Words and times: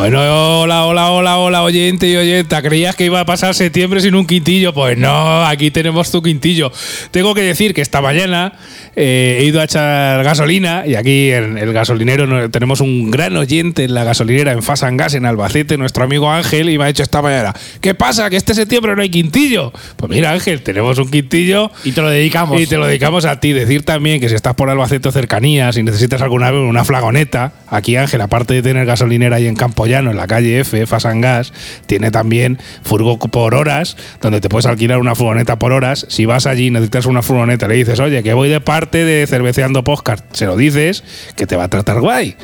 Bueno, 0.00 0.62
hola, 0.62 0.86
hola, 0.86 1.10
hola, 1.10 1.36
hola, 1.36 1.62
oyente 1.62 2.08
y 2.08 2.16
oyenta. 2.16 2.62
¿Creías 2.62 2.96
que 2.96 3.04
iba 3.04 3.20
a 3.20 3.26
pasar 3.26 3.54
septiembre 3.54 4.00
sin 4.00 4.14
un 4.14 4.26
quintillo? 4.26 4.72
Pues 4.72 4.96
no, 4.96 5.44
aquí 5.44 5.70
tenemos 5.70 6.10
tu 6.10 6.22
quintillo. 6.22 6.72
Tengo 7.10 7.34
que 7.34 7.42
decir 7.42 7.74
que 7.74 7.82
esta 7.82 8.00
mañana 8.00 8.54
eh, 8.96 9.36
he 9.40 9.44
ido 9.44 9.60
a 9.60 9.64
echar 9.64 10.24
gasolina 10.24 10.84
y 10.86 10.94
aquí 10.94 11.30
en 11.30 11.58
el 11.58 11.74
gasolinero 11.74 12.48
tenemos 12.48 12.80
un 12.80 13.10
gran 13.10 13.36
oyente 13.36 13.84
en 13.84 13.92
la 13.92 14.04
gasolinera 14.04 14.52
en 14.52 14.62
Fasan 14.62 14.96
Gas 14.96 15.12
en 15.12 15.26
Albacete, 15.26 15.76
nuestro 15.76 16.04
amigo 16.04 16.30
Ángel, 16.30 16.70
y 16.70 16.78
me 16.78 16.84
ha 16.84 16.86
dicho 16.86 17.02
esta 17.02 17.20
mañana, 17.20 17.52
¿qué 17.82 17.94
pasa? 17.94 18.30
Que 18.30 18.36
este 18.36 18.54
septiembre 18.54 18.96
no 18.96 19.02
hay 19.02 19.10
quintillo. 19.10 19.70
Pues 19.96 20.10
mira, 20.10 20.32
Ángel, 20.32 20.62
tenemos 20.62 20.96
un 20.96 21.10
quintillo. 21.10 21.70
Y 21.84 21.92
te 21.92 22.00
lo 22.00 22.08
dedicamos. 22.08 22.58
Y 22.58 22.66
te 22.66 22.78
lo 22.78 22.86
dedicamos 22.86 23.26
a 23.26 23.38
ti. 23.38 23.52
Decir 23.52 23.84
también 23.84 24.18
que 24.18 24.30
si 24.30 24.34
estás 24.34 24.54
por 24.54 24.70
Albacete 24.70 25.10
o 25.10 25.12
cercanías 25.12 25.76
y 25.76 25.82
necesitas 25.82 26.22
alguna 26.22 26.50
vez 26.50 26.62
una 26.62 26.86
flagoneta, 26.86 27.52
aquí 27.68 27.96
Ángel, 27.96 28.22
aparte 28.22 28.54
de 28.54 28.62
tener 28.62 28.86
gasolinera 28.86 29.36
ahí 29.36 29.46
en 29.46 29.56
En 29.98 30.16
la 30.16 30.26
calle 30.26 30.60
F, 30.60 30.86
Fasan 30.86 31.20
Gas, 31.20 31.52
tiene 31.86 32.10
también 32.10 32.58
furgo 32.82 33.18
por 33.18 33.54
horas, 33.54 33.96
donde 34.20 34.40
te 34.40 34.48
puedes 34.48 34.66
alquilar 34.66 34.98
una 34.98 35.14
furgoneta 35.14 35.58
por 35.58 35.72
horas. 35.72 36.06
Si 36.08 36.26
vas 36.26 36.46
allí 36.46 36.66
y 36.66 36.70
necesitas 36.70 37.06
una 37.06 37.22
furgoneta, 37.22 37.66
le 37.66 37.74
dices, 37.74 37.98
oye, 37.98 38.22
que 38.22 38.32
voy 38.32 38.48
de 38.48 38.60
parte 38.60 39.04
de 39.04 39.26
Cerveceando 39.26 39.82
Podcast, 39.82 40.24
se 40.32 40.46
lo 40.46 40.56
dices, 40.56 41.02
que 41.36 41.46
te 41.46 41.56
va 41.56 41.64
a 41.64 41.68
tratar 41.68 42.00
guay. 42.00 42.36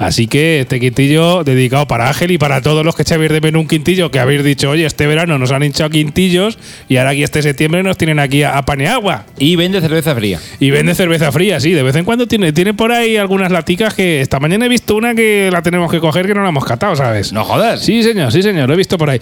Así 0.00 0.26
que 0.26 0.60
este 0.60 0.80
quintillo 0.80 1.44
dedicado 1.44 1.86
para 1.86 2.08
Ángel 2.08 2.30
y 2.30 2.38
para 2.38 2.62
todos 2.62 2.84
los 2.84 2.96
que 2.96 3.02
echáis 3.02 3.30
de 3.30 3.40
menú 3.40 3.60
un 3.60 3.68
quintillo, 3.68 4.10
que 4.10 4.18
habéis 4.18 4.42
dicho, 4.42 4.70
oye, 4.70 4.86
este 4.86 5.06
verano 5.06 5.38
nos 5.38 5.52
han 5.52 5.62
hinchado 5.62 5.90
quintillos 5.90 6.58
y 6.88 6.96
ahora 6.96 7.10
aquí 7.10 7.22
este 7.22 7.42
septiembre 7.42 7.82
nos 7.82 7.98
tienen 7.98 8.18
aquí 8.18 8.42
a, 8.42 8.56
a 8.56 8.64
paneagua. 8.64 9.26
Y 9.38 9.56
vende 9.56 9.78
cerveza 9.82 10.14
fría. 10.14 10.40
Y 10.58 10.70
vende 10.70 10.94
cerveza 10.94 11.30
fría, 11.30 11.60
sí, 11.60 11.72
de 11.72 11.82
vez 11.82 11.94
en 11.96 12.06
cuando 12.06 12.26
tiene, 12.26 12.52
tiene 12.54 12.72
por 12.72 12.92
ahí 12.92 13.18
algunas 13.18 13.52
laticas 13.52 13.92
que 13.92 14.22
esta 14.22 14.40
mañana 14.40 14.64
he 14.64 14.68
visto 14.70 14.96
una 14.96 15.14
que 15.14 15.50
la 15.52 15.60
tenemos 15.62 15.90
que 15.90 16.00
coger 16.00 16.26
que 16.26 16.32
no 16.34 16.42
la 16.42 16.48
hemos 16.48 16.64
catado, 16.64 16.96
¿sabes? 16.96 17.32
No 17.34 17.44
jodas. 17.44 17.84
Sí, 17.84 18.02
señor, 18.02 18.32
sí, 18.32 18.42
señor, 18.42 18.68
lo 18.68 18.74
he 18.74 18.78
visto 18.78 18.96
por 18.96 19.10
ahí. 19.10 19.18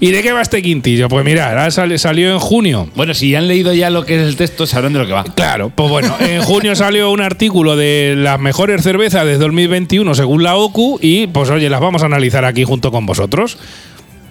¿Y 0.00 0.12
de 0.12 0.22
qué 0.22 0.32
va 0.32 0.40
este 0.40 0.62
quintillo? 0.62 1.10
Pues 1.10 1.26
mira, 1.26 1.50
ahora 1.50 1.70
sal- 1.70 1.98
salió 1.98 2.32
en 2.32 2.38
junio. 2.38 2.88
Bueno, 2.94 3.12
si 3.12 3.34
han 3.34 3.48
leído 3.48 3.74
ya 3.74 3.90
lo 3.90 4.06
que 4.06 4.16
es 4.16 4.22
el 4.26 4.36
texto, 4.36 4.66
sabrán 4.66 4.94
de 4.94 4.98
lo 5.00 5.06
que 5.06 5.12
va. 5.12 5.24
Claro, 5.24 5.70
pues 5.74 5.90
bueno, 5.90 6.16
en 6.20 6.40
junio 6.40 6.74
salió 6.74 7.10
un 7.10 7.20
artículo 7.20 7.76
de 7.76 8.14
las 8.16 8.40
mejores 8.40 8.82
cervezas 8.82 9.26
de 9.26 9.36
2021 9.36 10.14
según 10.22 10.44
la 10.44 10.54
OCU 10.54 11.00
y 11.02 11.26
pues 11.26 11.50
oye, 11.50 11.68
las 11.68 11.80
vamos 11.80 12.04
a 12.04 12.06
analizar 12.06 12.44
aquí 12.44 12.62
junto 12.62 12.92
con 12.92 13.06
vosotros. 13.06 13.58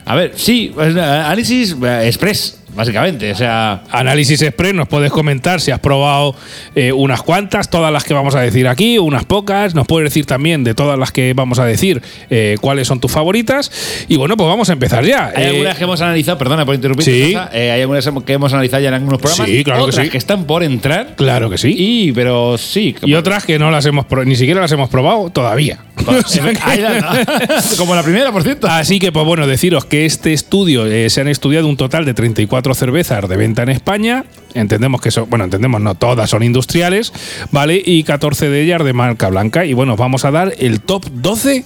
A 0.06 0.16
ver, 0.16 0.32
sí, 0.38 0.74
eh, 0.80 1.02
análisis 1.02 1.76
eh, 1.84 2.04
express, 2.06 2.61
básicamente. 2.76 3.32
O 3.32 3.36
sea, 3.36 3.84
Análisis 3.90 4.42
Express, 4.42 4.74
nos 4.74 4.88
puedes 4.88 5.12
comentar 5.12 5.62
si 5.62 5.72
has 5.72 5.80
probado 5.80 6.36
eh, 6.76 6.92
unas 6.92 7.22
cuantas, 7.22 7.70
todas 7.70 7.92
las 7.92 8.04
que 8.04 8.14
vamos 8.14 8.36
a 8.36 8.42
decir 8.42 8.68
aquí, 8.68 8.98
unas 8.98 9.26
pocas. 9.26 9.76
Nos 9.76 9.88
puedes 9.88 10.10
decir 10.10 10.26
también 10.26 10.64
de 10.64 10.74
todas 10.74 10.98
las 10.98 11.12
que 11.12 11.34
vamos 11.34 11.60
a 11.60 11.66
decir 11.66 12.02
eh, 12.30 12.58
cuáles 12.62 12.88
son 12.88 13.00
tus 13.00 13.12
favoritas. 13.12 13.72
Y 14.08 14.18
bueno, 14.18 14.38
pues 14.38 14.48
vamos 14.48 14.70
a 14.70 14.74
empezar 14.74 15.06
ya. 15.06 15.32
hay 15.36 15.44
Eh, 15.44 15.48
algunas 15.50 15.78
que 15.78 15.84
hemos 15.84 16.02
analizado, 16.02 16.38
perdona 16.38 16.66
por 16.66 16.76
interrumpir. 16.76 17.06
sí. 17.06 17.36
Hay 17.52 17.82
algunas 17.82 18.08
que 18.26 18.34
hemos 18.34 18.54
analizado 18.54 18.82
ya 18.84 18.90
en 18.90 18.96
algunos 18.96 19.20
programas. 19.20 19.48
Sí, 19.48 19.64
claro 19.64 19.86
que 19.86 19.92
sí. 19.92 20.10
que 20.10 20.18
están 20.18 20.46
por 20.46 20.64
entrar. 20.64 21.16
Claro 21.16 21.50
que 21.50 21.58
sí. 21.58 21.76
Y, 21.78 22.12
pero 22.12 22.58
sí. 22.58 22.96
Y 23.04 23.14
otras 23.14 23.46
que 23.46 23.60
no 23.60 23.72
las 23.72 23.86
hemos 23.86 24.06
ni 24.26 24.36
siquiera 24.36 24.62
las 24.62 24.72
hemos 24.72 24.90
probado 24.90 25.30
todavía. 25.30 25.80
O 26.12 26.28
sea 26.28 26.44
Como 27.78 27.94
la 27.96 28.02
primera, 28.04 28.32
por 28.32 28.42
cierto. 28.42 28.68
Así 28.68 29.00
que, 29.00 29.12
pues 29.12 29.24
bueno, 29.24 29.46
deciros 29.46 29.86
que 29.86 30.06
este 30.06 30.34
estudio 30.34 30.86
se 31.10 31.22
han 31.22 31.28
estudiado 31.28 31.68
un 31.68 31.78
total 31.78 32.06
de 32.06 32.14
34 32.14 32.61
cervezas 32.78 33.28
de 33.28 33.38
venta 33.38 33.64
en 33.64 33.70
España. 33.70 34.26
Entendemos 34.54 35.02
que 35.02 35.12
son, 35.12 35.30
bueno, 35.30 35.46
entendemos, 35.46 35.82
no 35.82 35.96
todas 35.96 36.30
son 36.30 36.44
industriales, 36.44 37.14
¿vale? 37.52 37.82
Y 37.84 38.04
14 38.04 38.50
de 38.50 38.62
ellas 38.62 38.84
de 38.84 38.94
marca 38.94 39.30
blanca. 39.30 39.66
Y 39.66 39.74
bueno, 39.74 39.96
vamos 39.96 40.26
a 40.26 40.32
dar 40.32 40.54
el 40.60 40.82
top 40.82 41.06
12 41.12 41.66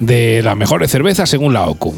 de 0.00 0.42
las 0.42 0.56
mejores 0.56 0.90
cervezas 0.90 1.28
según 1.28 1.52
la 1.52 1.66
OCU. 1.66 1.94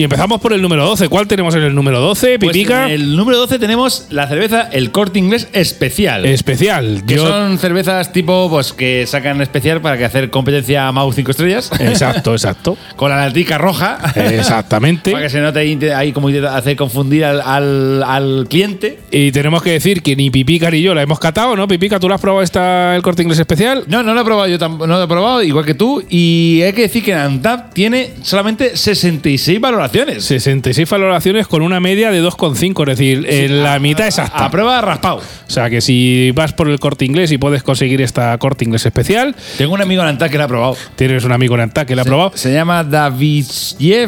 Y 0.00 0.04
empezamos 0.04 0.40
por 0.40 0.54
el 0.54 0.62
número 0.62 0.82
12. 0.86 1.10
¿Cuál 1.10 1.26
tenemos 1.26 1.54
en 1.54 1.62
el 1.62 1.74
número 1.74 2.00
12, 2.00 2.38
Pues 2.38 2.54
Pipica? 2.54 2.86
en 2.86 2.92
el 2.92 3.16
número 3.16 3.36
12 3.36 3.58
tenemos 3.58 4.06
la 4.08 4.26
cerveza 4.26 4.62
El 4.72 4.90
Corte 4.92 5.18
Inglés 5.18 5.48
Especial. 5.52 6.24
Especial. 6.24 7.02
que 7.06 7.16
Yo- 7.16 7.26
son 7.28 7.58
cervezas 7.58 8.10
tipo 8.10 8.48
pues 8.48 8.72
que 8.72 9.04
sacan 9.06 9.42
especial 9.42 9.82
para 9.82 9.98
que 9.98 10.06
hacer 10.06 10.30
competencia 10.30 10.88
a 10.88 10.92
Mau 10.92 11.12
5 11.12 11.32
estrellas. 11.32 11.70
Exacto, 11.80 12.32
exacto. 12.32 12.78
con 12.96 13.10
la 13.10 13.16
latica 13.26 13.58
roja. 13.58 13.98
Exactamente. 14.14 15.10
Para 15.10 15.24
que 15.24 15.28
se 15.30 15.40
note 15.40 15.92
ahí, 15.94 16.12
como 16.12 16.28
hacer 16.28 16.76
confundir 16.76 17.22
al, 17.26 17.42
al- 17.42 18.02
al 18.02 18.46
cliente. 18.48 19.00
Y 19.10 19.32
tenemos 19.32 19.62
que 19.62 19.72
decir 19.72 20.00
que 20.02 20.16
ni 20.16 20.30
Pipica 20.30 20.70
ni 20.70 20.80
yo 20.80 20.94
la 20.94 21.02
hemos 21.02 21.18
catado, 21.18 21.54
¿no? 21.56 21.68
Pipica, 21.68 22.00
¿tú 22.00 22.08
la 22.08 22.14
has 22.14 22.22
probado 22.22 22.42
esta, 22.42 22.96
el 22.96 23.02
corte 23.02 23.20
inglés 23.22 23.38
especial? 23.38 23.84
No, 23.86 24.02
no 24.02 24.14
lo 24.14 24.22
he 24.22 24.24
probado, 24.24 24.48
yo 24.48 24.58
tampoco 24.58 24.86
no 24.86 24.96
lo 24.96 25.04
he 25.04 25.08
probado, 25.08 25.42
igual 25.42 25.66
que 25.66 25.74
tú. 25.74 26.02
Y 26.08 26.62
hay 26.64 26.72
que 26.72 26.80
decir 26.80 27.04
que 27.04 27.12
Antap 27.12 27.74
tiene 27.74 28.12
solamente 28.22 28.78
66 28.78 29.60
valoraciones. 29.60 29.89
66 30.20 30.88
valoraciones 30.88 31.46
con 31.46 31.62
una 31.62 31.80
media 31.80 32.10
de 32.10 32.22
2,5, 32.22 32.82
es 32.82 32.98
decir, 32.98 33.26
en 33.28 33.62
la 33.62 33.78
mitad 33.78 34.06
exacta. 34.06 34.44
A 34.46 34.50
prueba 34.50 34.80
raspado. 34.80 35.16
O 35.18 35.50
sea 35.50 35.68
que 35.70 35.80
si 35.80 36.30
vas 36.34 36.52
por 36.52 36.68
el 36.68 36.78
corte 36.78 37.04
inglés 37.04 37.32
y 37.32 37.38
puedes 37.38 37.62
conseguir 37.62 38.00
esta 38.00 38.36
corte 38.38 38.64
inglés 38.64 38.86
especial, 38.86 39.34
Tengo 39.58 39.74
un 39.74 39.80
amigo 39.82 40.02
en 40.02 40.08
Antap 40.08 40.30
que 40.30 40.38
la 40.38 40.44
ha 40.44 40.48
probado. 40.48 40.76
tienes 40.96 41.24
un 41.24 41.32
amigo 41.32 41.54
en 41.54 41.62
Antá 41.62 41.84
que 41.86 41.96
la 41.96 42.02
ha 42.02 42.04
probado. 42.04 42.32
Se 42.34 42.52
llama 42.52 42.84
David 42.84 43.46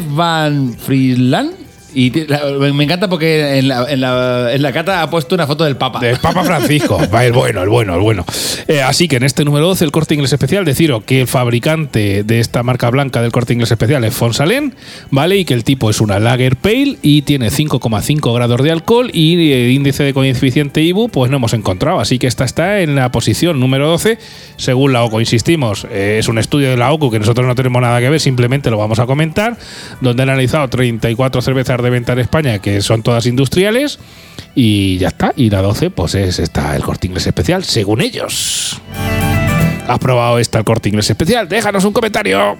Van 0.09 0.75
Friedland. 0.77 1.62
Y 1.93 2.11
la- 2.27 2.41
me 2.73 2.83
encanta 2.83 3.07
porque 3.09 3.57
en 3.59 3.67
la, 3.67 3.85
en, 3.89 4.01
la, 4.01 4.53
en 4.53 4.61
la 4.61 4.71
cata 4.71 5.01
ha 5.01 5.09
puesto 5.09 5.35
una 5.35 5.47
foto 5.47 5.63
del 5.63 5.75
Papa. 5.77 5.99
Del 5.99 6.17
Papa 6.17 6.43
Francisco. 6.43 6.99
Va, 7.13 7.25
el 7.25 7.33
bueno, 7.33 7.61
el 7.63 7.69
bueno, 7.69 7.95
el 7.95 8.01
bueno. 8.01 8.25
Eh, 8.67 8.81
así 8.81 9.07
que 9.07 9.17
en 9.17 9.23
este 9.23 9.45
número 9.45 9.67
12, 9.67 9.85
el 9.85 9.91
corte 9.91 10.13
inglés 10.15 10.33
especial, 10.33 10.65
deciros 10.65 11.03
que 11.03 11.21
el 11.21 11.27
fabricante 11.27 12.23
de 12.23 12.39
esta 12.39 12.63
marca 12.63 12.89
blanca 12.89 13.21
del 13.21 13.31
corte 13.31 13.53
inglés 13.53 13.71
especial 13.71 14.03
es 14.03 14.13
Fonsalén, 14.15 14.73
¿vale? 15.11 15.37
Y 15.37 15.45
que 15.45 15.53
el 15.53 15.63
tipo 15.63 15.89
es 15.89 16.01
una 16.01 16.19
Lager 16.19 16.55
Pale 16.55 16.97
y 17.01 17.21
tiene 17.23 17.49
5,5 17.49 18.33
grados 18.33 18.63
de 18.63 18.71
alcohol 18.71 19.09
y 19.13 19.51
el 19.51 19.71
índice 19.71 20.03
de 20.03 20.13
coeficiente 20.13 20.81
IBU, 20.81 21.09
pues 21.09 21.29
no 21.29 21.37
hemos 21.37 21.53
encontrado. 21.53 21.99
Así 21.99 22.19
que 22.19 22.27
esta 22.27 22.43
está 22.45 22.79
en 22.81 22.95
la 22.95 23.11
posición 23.11 23.59
número 23.59 23.87
12, 23.87 24.17
según 24.57 24.93
la 24.93 25.03
OCO. 25.03 25.19
Insistimos, 25.19 25.85
eh, 25.91 26.17
es 26.19 26.27
un 26.27 26.37
estudio 26.37 26.69
de 26.69 26.77
la 26.77 26.91
OCO 26.91 27.11
que 27.11 27.19
nosotros 27.19 27.45
no 27.45 27.55
tenemos 27.55 27.81
nada 27.81 27.99
que 27.99 28.09
ver, 28.09 28.19
simplemente 28.19 28.69
lo 28.69 28.77
vamos 28.77 28.99
a 28.99 29.05
comentar, 29.05 29.57
donde 30.01 30.23
han 30.23 30.29
analizado 30.29 30.67
34 30.69 31.41
cervezas 31.41 31.77
de 31.83 31.89
venta 31.91 32.13
en 32.13 32.19
España, 32.19 32.59
que 32.59 32.81
son 32.81 33.03
todas 33.03 33.25
industriales. 33.27 33.99
Y 34.55 34.97
ya 34.97 35.09
está. 35.09 35.33
Y 35.35 35.49
la 35.49 35.61
12, 35.61 35.89
pues 35.91 36.15
es 36.15 36.39
está 36.39 36.75
el 36.75 36.83
corte 36.83 37.07
inglés 37.07 37.27
especial, 37.27 37.63
según 37.63 38.01
ellos. 38.01 38.79
¿Has 39.87 39.99
probado 39.99 40.39
esta 40.39 40.59
el 40.59 40.63
corte 40.65 40.89
inglés 40.89 41.09
especial? 41.09 41.47
Déjanos 41.49 41.83
un 41.85 41.93
comentario. 41.93 42.57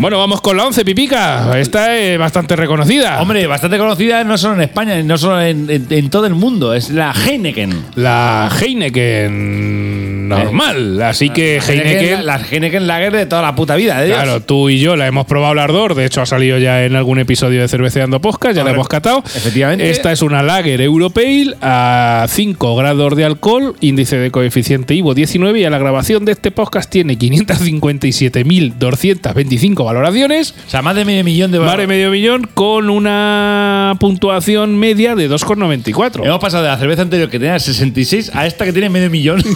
Bueno, 0.00 0.16
vamos 0.16 0.40
con 0.40 0.56
la 0.56 0.64
11, 0.64 0.84
Pipica. 0.84 1.58
Esta 1.58 1.96
es 1.98 2.16
bastante 2.20 2.54
reconocida. 2.54 3.20
Hombre, 3.20 3.48
bastante 3.48 3.78
conocida 3.78 4.22
no 4.22 4.38
solo 4.38 4.54
en 4.54 4.60
España, 4.60 5.02
no 5.02 5.18
solo 5.18 5.42
en, 5.42 5.68
en- 5.68 5.86
en 5.90 6.08
todo 6.08 6.24
el 6.26 6.34
mundo. 6.34 6.72
Es 6.72 6.90
la 6.90 7.12
Heineken. 7.12 7.86
La 7.96 8.48
Heineken 8.60 9.97
normal. 10.28 11.00
Así 11.02 11.30
que 11.30 11.58
Heineken. 11.58 12.26
La, 12.26 12.38
la 12.38 12.46
Heineken 12.46 12.86
Lager 12.86 13.12
de 13.12 13.26
toda 13.26 13.42
la 13.42 13.54
puta 13.54 13.76
vida. 13.76 14.04
Claro, 14.04 14.42
tú 14.42 14.68
y 14.68 14.78
yo 14.78 14.96
la 14.96 15.06
hemos 15.06 15.26
probado 15.26 15.54
las 15.54 15.68
dos. 15.68 15.96
De 15.96 16.04
hecho, 16.04 16.20
ha 16.20 16.26
salido 16.26 16.58
ya 16.58 16.84
en 16.84 16.96
algún 16.96 17.18
episodio 17.18 17.60
de 17.60 17.68
Cerveceando 17.68 18.20
Podcast. 18.20 18.56
Ya 18.56 18.64
la 18.64 18.70
hemos 18.70 18.88
catado. 18.88 19.22
Efectivamente. 19.24 19.90
Esta 19.90 20.12
es 20.12 20.22
una 20.22 20.42
Lager 20.42 20.80
Europale 20.80 21.54
a 21.60 22.26
5 22.28 22.76
grados 22.76 23.16
de 23.16 23.24
alcohol, 23.24 23.74
índice 23.80 24.18
de 24.18 24.30
coeficiente 24.30 24.94
IVO 24.94 25.14
19. 25.14 25.60
Y 25.60 25.64
a 25.64 25.70
la 25.70 25.78
grabación 25.78 26.24
de 26.24 26.32
este 26.32 26.50
podcast 26.50 26.90
tiene 26.90 27.16
557.225 27.18 29.84
valoraciones. 29.84 30.54
O 30.66 30.70
sea, 30.70 30.82
más 30.82 30.96
de 30.96 31.04
medio 31.04 31.22
millón 31.24 31.52
de 31.52 31.60
Más 31.60 31.76
de 31.76 31.86
medio 31.86 32.10
millón 32.10 32.48
con 32.54 32.88
una 32.90 33.94
puntuación 34.00 34.78
media 34.78 35.14
de 35.14 35.30
2,94. 35.30 36.24
Hemos 36.24 36.40
pasado 36.40 36.64
de 36.64 36.70
la 36.70 36.78
cerveza 36.78 37.02
anterior 37.02 37.28
que 37.30 37.38
tenía 37.38 37.58
66 37.58 38.32
a 38.34 38.46
esta 38.46 38.64
que 38.64 38.72
tiene 38.72 38.88
medio 38.90 39.10
millón. 39.10 39.42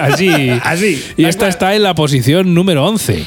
Así. 0.00 0.28
Así. 0.62 1.02
Y 1.16 1.24
esta 1.24 1.48
está 1.48 1.74
en 1.74 1.82
la 1.82 1.94
posición 1.94 2.54
número 2.54 2.84
11. 2.86 3.24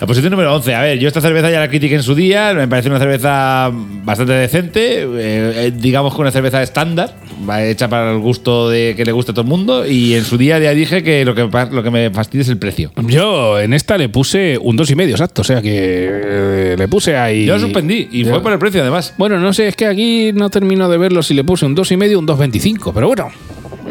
La 0.00 0.06
posición 0.08 0.32
número 0.32 0.52
11. 0.56 0.74
A 0.74 0.82
ver, 0.82 0.98
yo 0.98 1.06
esta 1.06 1.20
cerveza 1.20 1.48
ya 1.48 1.60
la 1.60 1.68
critiqué 1.68 1.94
en 1.94 2.02
su 2.02 2.16
día. 2.16 2.52
Me 2.54 2.66
parece 2.66 2.88
una 2.88 2.98
cerveza 2.98 3.70
bastante 3.72 4.32
decente. 4.32 5.02
eh, 5.02 5.06
eh, 5.16 5.72
digamos 5.76 6.12
que 6.16 6.20
una 6.20 6.32
cerveza 6.32 6.60
estándar. 6.60 7.14
va 7.48 7.62
Hecha 7.62 7.86
para 7.88 8.10
el 8.10 8.18
gusto 8.18 8.68
de 8.68 8.94
que 8.96 9.04
le 9.04 9.12
guste 9.12 9.30
a 9.30 9.34
todo 9.34 9.42
el 9.42 9.48
mundo. 9.48 9.86
Y 9.86 10.14
en 10.14 10.24
su 10.24 10.36
día 10.36 10.58
ya 10.58 10.72
dije 10.72 11.04
que 11.04 11.24
lo 11.24 11.36
que, 11.36 11.44
pa- 11.44 11.66
lo 11.66 11.84
que 11.84 11.92
me 11.92 12.10
fastidia 12.10 12.42
es 12.42 12.48
el 12.48 12.56
precio. 12.58 12.90
Yo 13.06 13.60
en 13.60 13.72
esta 13.74 13.96
le 13.96 14.08
puse 14.08 14.58
un 14.60 14.76
dos 14.76 14.90
y 14.90 14.96
medio, 14.96 15.12
exacto. 15.14 15.42
O 15.42 15.44
sea 15.44 15.62
que 15.62 15.70
eh, 15.72 16.74
le 16.76 16.88
puse 16.88 17.16
ahí. 17.16 17.44
Yo 17.44 17.54
lo 17.54 17.60
suspendí 17.60 18.08
y 18.10 18.24
Yo- 18.24 18.30
fue 18.30 18.42
por 18.42 18.52
el 18.52 18.58
precio 18.58 18.80
además. 18.82 19.14
Bueno, 19.18 19.38
no 19.38 19.52
sé, 19.52 19.68
es 19.68 19.76
que 19.76 19.86
aquí 19.86 20.32
no 20.34 20.50
termino 20.50 20.88
de 20.88 20.98
verlo 20.98 21.22
si 21.22 21.34
le 21.34 21.44
puse 21.44 21.64
un 21.64 21.76
dos 21.76 21.92
y 21.92 21.96
medio 21.96 22.16
o 22.18 22.20
un 22.20 22.26
2,25, 22.26 22.90
pero 22.92 23.06
bueno. 23.06 23.28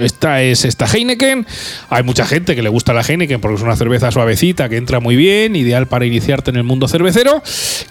Esta 0.03 0.42
es 0.42 0.65
esta 0.65 0.86
Heineken. 0.86 1.45
Hay 1.89 2.03
mucha 2.03 2.25
gente 2.25 2.56
que 2.56 2.62
le 2.62 2.69
gusta 2.69 2.94
la 2.94 3.01
Heineken 3.01 3.42
porque 3.42 3.56
es 3.56 3.62
una 3.62 3.75
cerveza 3.75 4.12
suavecita 4.12 4.69
que 4.69 4.77
entra 4.77 5.00
muy 5.00 5.15
bien, 5.15 5.56
ideal 5.56 5.88
para 5.88 6.06
iniciarte 6.06 6.50
en 6.51 6.57
el 6.57 6.63
mundo 6.63 6.88
cervecero. 6.88 7.42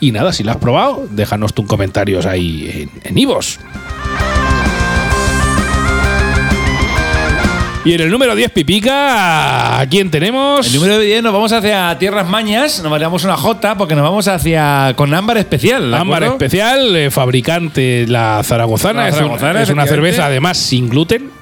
Y 0.00 0.12
nada, 0.12 0.32
si 0.32 0.42
la 0.44 0.52
has 0.52 0.58
probado, 0.58 1.06
déjanos 1.10 1.54
tus 1.54 1.66
comentarios 1.66 2.26
ahí 2.26 2.88
en, 3.04 3.18
Ivos. 3.18 3.58
Y 7.82 7.94
en 7.94 8.00
el 8.02 8.10
número 8.10 8.34
10, 8.34 8.50
Pipica, 8.50 9.80
¿a 9.80 9.86
quién 9.86 10.10
tenemos? 10.10 10.66
El 10.66 10.74
número 10.74 10.98
10 10.98 11.22
nos 11.22 11.32
vamos 11.32 11.50
hacia 11.50 11.96
Tierras 11.98 12.28
Mañas, 12.28 12.82
nos 12.82 12.90
variamos 12.92 13.24
una 13.24 13.38
J 13.38 13.74
porque 13.76 13.94
nos 13.94 14.04
vamos 14.04 14.28
hacia 14.28 14.92
con 14.96 15.14
ámbar 15.14 15.38
especial. 15.38 15.90
¿de 15.90 15.96
Ámbar 15.96 16.24
especial, 16.24 16.94
eh, 16.94 17.10
fabricante 17.10 18.04
la 18.06 18.42
Zaragozana. 18.44 19.02
La 19.04 19.08
es, 19.08 19.14
un- 19.14 19.20
Zaragozana, 19.20 19.62
es 19.62 19.70
una 19.70 19.86
cerveza 19.86 20.26
además 20.26 20.58
sin 20.58 20.90
gluten. 20.90 21.39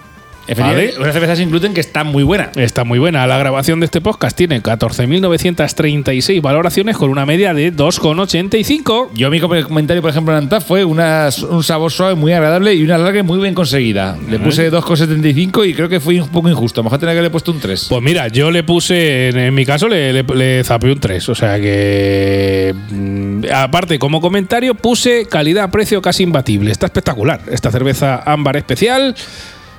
Efectivamente, 0.49 0.93
Vale. 0.95 1.05
Una 1.05 1.13
cerveza 1.13 1.37
sin 1.37 1.51
gluten 1.51 1.75
que 1.75 1.81
está 1.81 2.05
muy 2.05 2.23
buena. 2.23 2.51
Está 2.57 2.85
muy 2.85 2.99
buena. 2.99 3.27
La 3.27 3.37
grabación 3.39 3.81
de 3.81 3.85
este 3.87 4.01
podcast 4.01 4.37
tiene 4.37 4.63
14.936 4.63 6.41
valoraciones 6.41 6.97
con 6.97 7.11
una 7.11 7.27
media 7.27 7.53
de 7.55 7.71
2,85. 7.73 9.11
Yo 9.15 9.31
mi 9.31 9.41
com- 9.41 9.61
comentario, 9.63 10.01
por 10.03 10.11
ejemplo, 10.11 10.33
en 10.33 10.39
Antaf 10.45 10.65
fue 10.67 10.85
una- 10.85 11.29
un 11.51 11.63
sabor 11.63 11.93
suave 11.93 12.15
muy 12.15 12.33
agradable 12.33 12.75
y 12.75 12.83
una 12.83 12.99
larga 12.99 13.23
muy 13.23 13.39
bien 13.39 13.55
conseguida. 13.55 14.17
Le 14.29 14.39
puse 14.39 14.71
2,75 14.71 15.65
y 15.65 15.75
creo 15.75 15.89
que 15.89 16.01
fue 16.01 16.21
un 16.21 16.29
poco 16.29 16.49
injusto. 16.49 16.81
A 16.81 16.83
lo 16.83 16.85
mejor 16.85 16.99
tenía 16.99 17.13
que 17.15 17.19
haberle 17.19 17.31
puesto 17.31 17.53
un 17.53 17.61
3. 17.61 17.87
Pues 17.89 18.03
mira, 18.03 18.29
yo 18.29 18.51
le 18.51 18.63
puse, 18.63 19.29
en, 19.29 19.55
mi 19.55 19.65
caso, 19.67 19.89
le, 19.89 20.13
le, 20.13 20.23
le 20.23 20.65
zapé 20.65 20.91
un 20.91 20.99
3. 21.01 21.29
O 21.29 21.35
sea 21.35 21.61
que. 21.61 22.75
mm, 22.91 23.43
aparte, 23.55 23.99
como 23.99 24.21
comentario, 24.21 24.75
puse 24.75 25.27
calidad-precio 25.27 26.01
casi 26.03 26.23
imbatible. 26.23 26.71
Está 26.71 26.87
espectacular. 26.87 27.41
Esta 27.51 27.71
cerveza 27.71 28.23
ámbar 28.25 28.57
especial. 28.57 29.15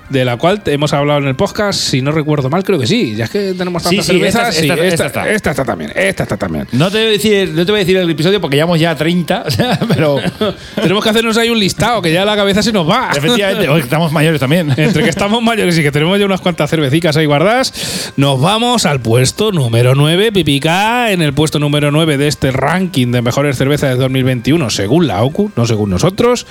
De 0.09 0.25
la 0.25 0.37
cual 0.37 0.61
hemos 0.65 0.91
hablado 0.93 1.19
en 1.19 1.27
el 1.27 1.35
podcast, 1.35 1.79
si 1.79 2.01
no 2.01 2.11
recuerdo 2.11 2.49
mal, 2.49 2.63
creo 2.63 2.79
que 2.79 2.87
sí. 2.87 3.15
Ya 3.15 3.25
es 3.25 3.29
que 3.29 3.53
tenemos 3.53 3.83
Sí, 3.83 3.89
tantas 3.97 4.05
sí, 4.07 4.11
cervezas. 4.13 4.49
esta- 4.49 4.51
sí, 4.61 4.67
esta- 4.69 4.73
esta, 4.73 4.85
esta 4.87 5.05
está. 5.05 5.29
esta 5.31 5.49
está 5.51 5.65
también. 5.65 5.91
Esta 5.95 6.23
está 6.23 6.37
también. 6.37 6.67
No 6.71 6.89
te, 6.89 6.97
voy 6.97 7.07
a 7.07 7.09
decir, 7.11 7.49
no 7.49 7.65
te 7.65 7.71
voy 7.71 7.79
a 7.81 7.83
decir 7.83 7.97
el 7.97 8.09
episodio 8.09 8.41
porque 8.41 8.55
llevamos 8.57 8.79
ya 8.79 8.95
30, 8.95 9.43
o 9.47 9.51
sea, 9.51 9.79
pero 9.87 10.17
Tenemos 10.75 11.03
que 11.03 11.09
hacernos 11.11 11.37
ahí 11.37 11.49
un 11.49 11.59
listado, 11.59 12.01
que 12.01 12.11
ya 12.11 12.25
la 12.25 12.35
cabeza 12.35 12.63
se 12.63 12.71
nos 12.71 12.89
va. 12.89 13.11
efectivamente, 13.15 13.69
hoy 13.69 13.81
estamos 13.81 14.11
mayores 14.11 14.39
también. 14.39 14.73
Entre 14.75 15.03
que 15.03 15.09
estamos 15.09 15.43
mayores 15.43 15.77
y 15.77 15.83
que 15.83 15.91
tenemos 15.91 16.19
ya 16.19 16.25
unas 16.25 16.41
cuantas 16.41 16.69
cervecicas 16.71 17.15
ahí 17.15 17.27
guardadas, 17.27 18.11
nos 18.17 18.41
vamos 18.41 18.85
al 18.87 19.01
puesto 19.01 19.51
número 19.51 19.93
9, 19.93 20.31
Pipica, 20.31 21.11
en 21.11 21.21
el 21.21 21.33
puesto 21.33 21.59
número 21.59 21.91
9 21.91 22.17
de 22.17 22.27
este 22.27 22.51
ranking 22.51 23.11
de 23.11 23.21
mejores 23.21 23.57
cervezas 23.57 23.91
de 23.91 23.95
2021, 23.97 24.69
según 24.71 25.05
la 25.07 25.21
OCU, 25.23 25.51
no 25.55 25.67
según 25.67 25.91
nosotros, 25.91 26.47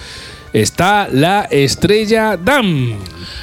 está 0.52 1.08
la 1.12 1.46
Estrella 1.50 2.36
Dam. 2.42 2.94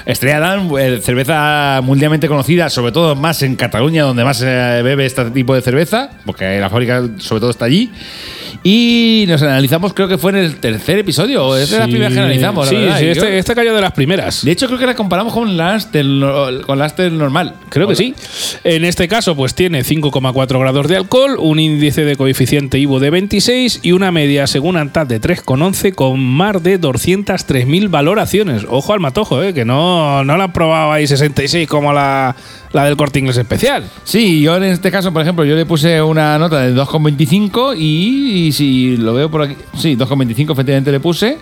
Estrella 0.06 0.40
Damm, 0.40 0.70
eh, 0.78 1.00
cerveza 1.02 1.80
mundialmente 1.84 2.28
conocida, 2.28 2.70
sobre 2.70 2.92
todo 2.92 3.16
más 3.16 3.42
en 3.42 3.56
Cataluña, 3.56 4.04
donde 4.04 4.24
más 4.24 4.38
se 4.38 4.46
bebe 4.46 5.06
este 5.06 5.26
tipo 5.32 5.54
de 5.56 5.62
cerveza, 5.62 6.12
porque 6.26 6.60
la 6.60 6.70
fábrica 6.70 7.04
sobre 7.18 7.40
todo 7.42 7.50
está 7.52 7.66
allí. 7.66 7.92
Y 8.64 9.26
nos 9.28 9.42
analizamos, 9.44 9.94
creo 9.94 10.08
que 10.08 10.18
fue 10.18 10.32
en 10.32 10.38
el 10.38 10.56
tercer 10.58 10.98
episodio, 11.00 11.56
es 11.56 11.70
de 11.70 11.78
las 11.80 11.88
primeras 11.88 12.14
que 12.14 12.20
analizamos. 12.20 12.66
la 12.66 12.70
Sí, 12.70 12.76
verdad, 12.78 13.00
sí, 13.00 13.06
este, 13.08 13.20
creo- 13.26 13.34
este 13.40 13.56
cayó 13.56 13.76
de 13.76 13.82
las 13.82 13.92
primeras. 13.92 14.44
De 14.46 14.52
hecho, 14.52 14.66
creo 14.68 14.80
que 14.80 14.86
la 14.88 14.96
comparamos 14.96 15.34
con 15.34 15.56
la 15.58 15.76
Astel, 15.76 16.24
con 16.66 16.80
la 16.80 16.86
Astel 16.86 17.16
normal. 17.18 17.54
Creo 17.70 17.88
que 17.88 17.96
sí. 17.96 18.16
En 18.64 18.84
este 18.86 19.08
caso, 19.08 19.36
pues 19.36 19.54
tiene 19.54 19.84
5,4 19.84 20.60
grados 20.60 20.88
de 20.88 20.98
alcohol, 20.98 21.36
un 21.40 21.60
índice 21.60 22.06
de 22.06 22.16
coeficiente 22.16 22.80
IVO 22.80 23.00
de 23.00 23.10
26 23.12 23.82
y 23.84 23.92
una 23.92 24.12
media, 24.12 24.48
según 24.48 24.78
ANTAD, 24.78 25.08
de 25.08 25.20
3,11 25.22 25.94
con 25.94 26.20
más 26.20 26.62
de 26.64 26.78
203.000 26.96 27.90
valoraciones. 27.90 28.66
Ojo 28.70 28.94
al 28.94 29.00
matojo, 29.00 29.42
eh, 29.42 29.54
que 29.54 29.66
no, 29.66 30.24
no 30.24 30.38
la 30.38 30.52
ahí 30.94 31.08
66 31.08 31.68
como 31.68 31.94
la, 31.94 32.36
la 32.72 32.86
del 32.86 32.98
corte 32.98 33.20
inglés 33.20 33.38
especial. 33.38 33.90
Sí, 34.04 34.42
yo 34.42 34.56
en 34.58 34.64
este 34.64 34.92
caso, 34.92 35.12
por 35.12 35.22
ejemplo, 35.22 35.46
yo 35.46 35.56
le 35.56 35.66
puse 35.66 36.02
una 36.02 36.38
nota 36.38 36.60
de 36.62 36.76
2,25 36.76 37.76
y, 37.78 38.48
y 38.48 38.52
si 38.52 38.98
lo 38.98 39.14
veo 39.14 39.30
por 39.30 39.44
aquí, 39.44 39.56
sí, 39.78 39.96
2,25 39.96 40.54
efectivamente 40.54 40.92
le 40.92 41.00
puse. 41.00 41.38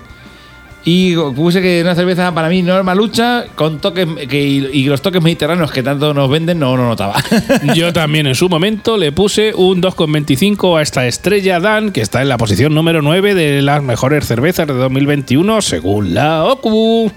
Y 0.85 1.15
puse 1.15 1.61
que 1.61 1.81
una 1.81 1.95
cerveza 1.95 2.33
para 2.33 2.49
mí 2.49 2.61
normalucha 2.61 3.45
con 3.55 3.79
toques 3.79 4.05
que, 4.27 4.41
y 4.43 4.83
los 4.87 5.01
toques 5.01 5.21
mediterráneos 5.23 5.71
que 5.71 5.81
tanto 5.81 6.13
nos 6.13 6.29
venden 6.29 6.59
no 6.59 6.75
lo 6.75 6.85
notaba. 6.85 7.15
Yo 7.73 7.93
también 7.93 8.27
en 8.27 8.35
su 8.35 8.49
momento 8.49 8.97
le 8.97 9.13
puse 9.13 9.53
un 9.55 9.81
2,25 9.81 10.77
a 10.77 10.81
esta 10.81 11.07
estrella 11.07 11.61
Dan, 11.61 11.91
que 11.93 12.01
está 12.01 12.21
en 12.21 12.27
la 12.27 12.37
posición 12.37 12.73
número 12.75 13.01
9 13.01 13.33
de 13.33 13.61
las 13.61 13.81
mejores 13.81 14.25
cervezas 14.27 14.67
de 14.67 14.73
2021, 14.73 15.61
según 15.61 16.13
la 16.13 16.43
OCU. 16.43 17.09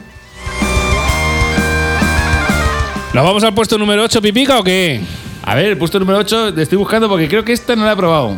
¿Nos 3.15 3.25
vamos 3.25 3.43
al 3.45 3.55
puesto 3.55 3.79
número 3.79 4.03
8, 4.05 4.21
Pipica, 4.23 4.59
o 4.61 4.65
qué? 4.65 5.01
A 5.43 5.55
ver, 5.55 5.67
el 5.67 5.79
puesto 5.79 5.99
número 5.99 6.19
8 6.19 6.51
le 6.51 6.62
estoy 6.62 6.77
buscando 6.79 7.09
porque 7.09 7.29
creo 7.29 7.45
que 7.45 7.53
esta 7.53 7.75
no 7.75 7.85
la 7.85 7.93
he 7.93 7.97
probado. 7.97 8.37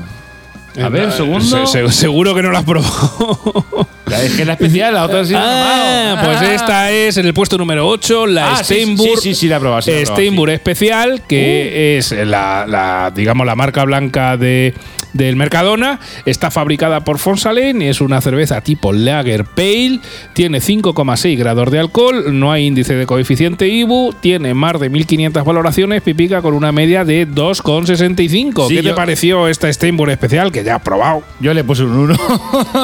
A 0.83 0.89
ver, 0.89 1.07
un 1.07 1.13
segundo. 1.13 1.63
Eh, 1.65 1.67
Se- 1.67 1.87
se- 1.89 1.93
seguro 1.93 2.35
que 2.35 2.43
no 2.43 2.51
la 2.53 2.61
has 2.61 2.65
probado. 2.65 3.89
Es 4.17 4.33
que 4.35 4.45
la 4.45 4.53
especial, 4.55 4.95
la 4.95 5.05
otra 5.05 5.25
sí 5.25 5.35
Ah, 5.37 6.21
pues 6.25 6.39
Ah. 6.39 6.55
esta 6.55 6.91
es 6.93 7.17
en 7.17 7.27
el 7.27 7.35
puesto 7.35 7.59
número 7.59 7.87
8, 7.87 8.27
la 8.27 8.53
Ah, 8.53 8.57
sí, 8.65 8.75
Steinburg. 8.75 9.21
sí, 9.21 9.29
sí, 9.31 9.35
sí, 9.35 9.49
la 9.49 9.57
he 9.57 9.61
probado, 9.61 9.83
sí 9.83 9.91
la 9.91 9.97
he 9.99 10.03
probado, 10.05 10.17
Steinburg 10.23 10.51
especial, 10.53 11.23
que 11.29 11.39
Uh. 11.39 11.99
es 11.99 12.13
la, 12.27 12.65
la, 12.67 13.13
digamos, 13.15 13.47
la 13.47 13.55
marca 13.57 13.85
blanca 13.85 14.37
de, 14.37 14.75
del 15.13 15.37
Mercadona. 15.37 16.01
Está 16.27 16.51
fabricada 16.51 17.01
por 17.05 17.19
Fonsalen 17.19 17.83
y 17.83 17.87
es 17.89 18.01
una 18.01 18.21
cerveza 18.21 18.61
tipo 18.61 18.93
Lager 18.93 19.45
Pale. 19.45 20.01
Tiene 20.33 20.61
5,6 20.61 21.37
grados 21.39 21.71
de 21.71 21.79
alcohol, 21.79 22.39
no 22.39 22.53
hay 22.53 22.67
índice 22.67 22.95
de 22.95 23.07
coeficiente 23.07 23.67
IBU, 23.69 24.15
tiene 24.21 24.55
más 24.55 24.79
de 24.81 24.89
1500 24.91 25.45
valoraciones, 25.45 26.03
pipica 26.03 26.43
con 26.43 26.55
una 26.55 26.73
media 26.73 27.05
de 27.05 27.27
2,65. 27.27 28.69
Sí, 28.69 28.77
¿Qué 28.77 28.83
te 28.83 28.93
pareció 28.93 29.49
esta 29.49 29.73
Steinburg 29.73 30.11
especial 30.13 30.53
que 30.53 30.63
ya 30.65 30.77
has 30.77 30.83
probado? 30.83 31.23
Yo 31.41 31.55
le 31.55 31.65
puse 31.65 31.83
un 31.85 31.93
1. 31.97 32.17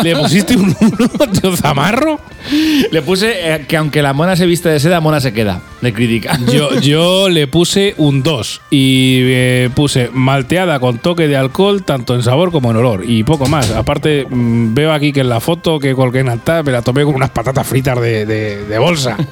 ¿Le 0.02 0.16
pusiste 0.16 0.56
un 0.56 0.74
1, 0.80 0.96
tío 1.40 1.56
Zamarro? 1.56 2.20
le 2.90 3.02
puse 3.02 3.54
eh, 3.54 3.64
que 3.66 3.76
aunque 3.76 4.02
la 4.02 4.12
mona 4.12 4.36
se 4.36 4.46
viste 4.46 4.68
de 4.68 4.78
seda, 4.80 5.00
mona 5.00 5.20
se 5.20 5.32
queda. 5.32 5.60
De 5.80 5.92
crítica. 5.92 6.38
Yo, 6.52 6.78
yo 6.80 7.28
le 7.28 7.46
puse 7.46 7.94
un 7.98 8.22
2 8.22 8.60
y 8.70 9.18
eh, 9.24 9.70
puse 9.74 10.10
malteada 10.12 10.78
con 10.80 10.98
toque 10.98 11.28
de 11.28 11.36
alcohol 11.36 11.82
tanto 11.84 12.14
en 12.14 12.22
sabor 12.22 12.50
como 12.52 12.70
en 12.70 12.76
olor 12.78 13.04
y 13.06 13.22
poco 13.24 13.46
más. 13.46 13.70
Aparte, 13.70 14.26
mm, 14.28 14.74
veo 14.74 14.92
aquí 14.92 15.12
que 15.12 15.20
en 15.20 15.28
la 15.28 15.40
foto 15.40 15.78
que 15.78 15.94
colgué 15.94 16.20
en 16.20 16.28
alta 16.30 16.62
me 16.62 16.72
la 16.72 16.82
tomé 16.82 17.04
con 17.04 17.14
unas 17.14 17.30
patatas 17.30 17.66
fritas 17.66 18.00
de, 18.00 18.24
de- 18.26 18.64
de 18.64 18.78
bolsa. 18.78 19.16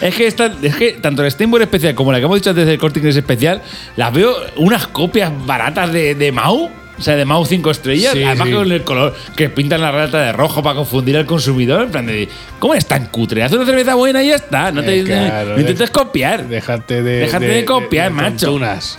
Es 0.00 0.14
que, 0.14 0.26
esta- 0.26 0.52
es 0.62 0.76
que 0.76 0.92
tanto 0.92 1.24
el 1.24 1.30
Steinburg 1.30 1.62
especial 1.62 1.94
como 1.94 2.12
la 2.12 2.18
que 2.18 2.24
hemos 2.24 2.36
dicho 2.38 2.52
desde 2.54 2.72
el 2.74 2.78
corte 2.78 2.98
inglés 2.98 3.16
especial, 3.16 3.62
las 3.96 4.12
veo 4.12 4.34
unas 4.56 4.86
copias 4.88 5.32
baratas 5.46 5.92
de, 5.92 6.14
de 6.14 6.32
Mau. 6.32 6.70
O 6.98 7.02
sea, 7.02 7.14
de 7.16 7.24
Mau 7.24 7.44
5 7.44 7.70
estrellas. 7.70 8.12
Sí, 8.12 8.22
además 8.24 8.48
sí. 8.48 8.54
con 8.54 8.72
el 8.72 8.82
color 8.82 9.14
que 9.36 9.50
pintan 9.50 9.82
la 9.82 9.92
rata 9.92 10.20
de 10.20 10.32
rojo 10.32 10.62
para 10.62 10.76
confundir 10.76 11.16
al 11.16 11.26
consumidor. 11.26 11.82
En 11.82 11.90
plan 11.90 12.06
de, 12.06 12.28
¿cómo 12.58 12.74
es 12.74 12.86
tan 12.86 13.06
cutre? 13.06 13.42
Haz 13.42 13.52
una 13.52 13.66
cerveza 13.66 13.94
buena 13.94 14.22
y 14.22 14.28
ya 14.28 14.36
está. 14.36 14.72
No, 14.72 14.82
te, 14.82 15.00
Eh, 15.00 15.04
claro, 15.04 15.54
no 15.54 15.60
intentes 15.60 15.90
copiar. 15.90 16.48
Déjate 16.48 17.02
de, 17.02 17.20
Déjate 17.20 17.46
de 17.48 17.64
copiar, 17.64 18.10
macho. 18.12 18.46
tontunas. 18.46 18.98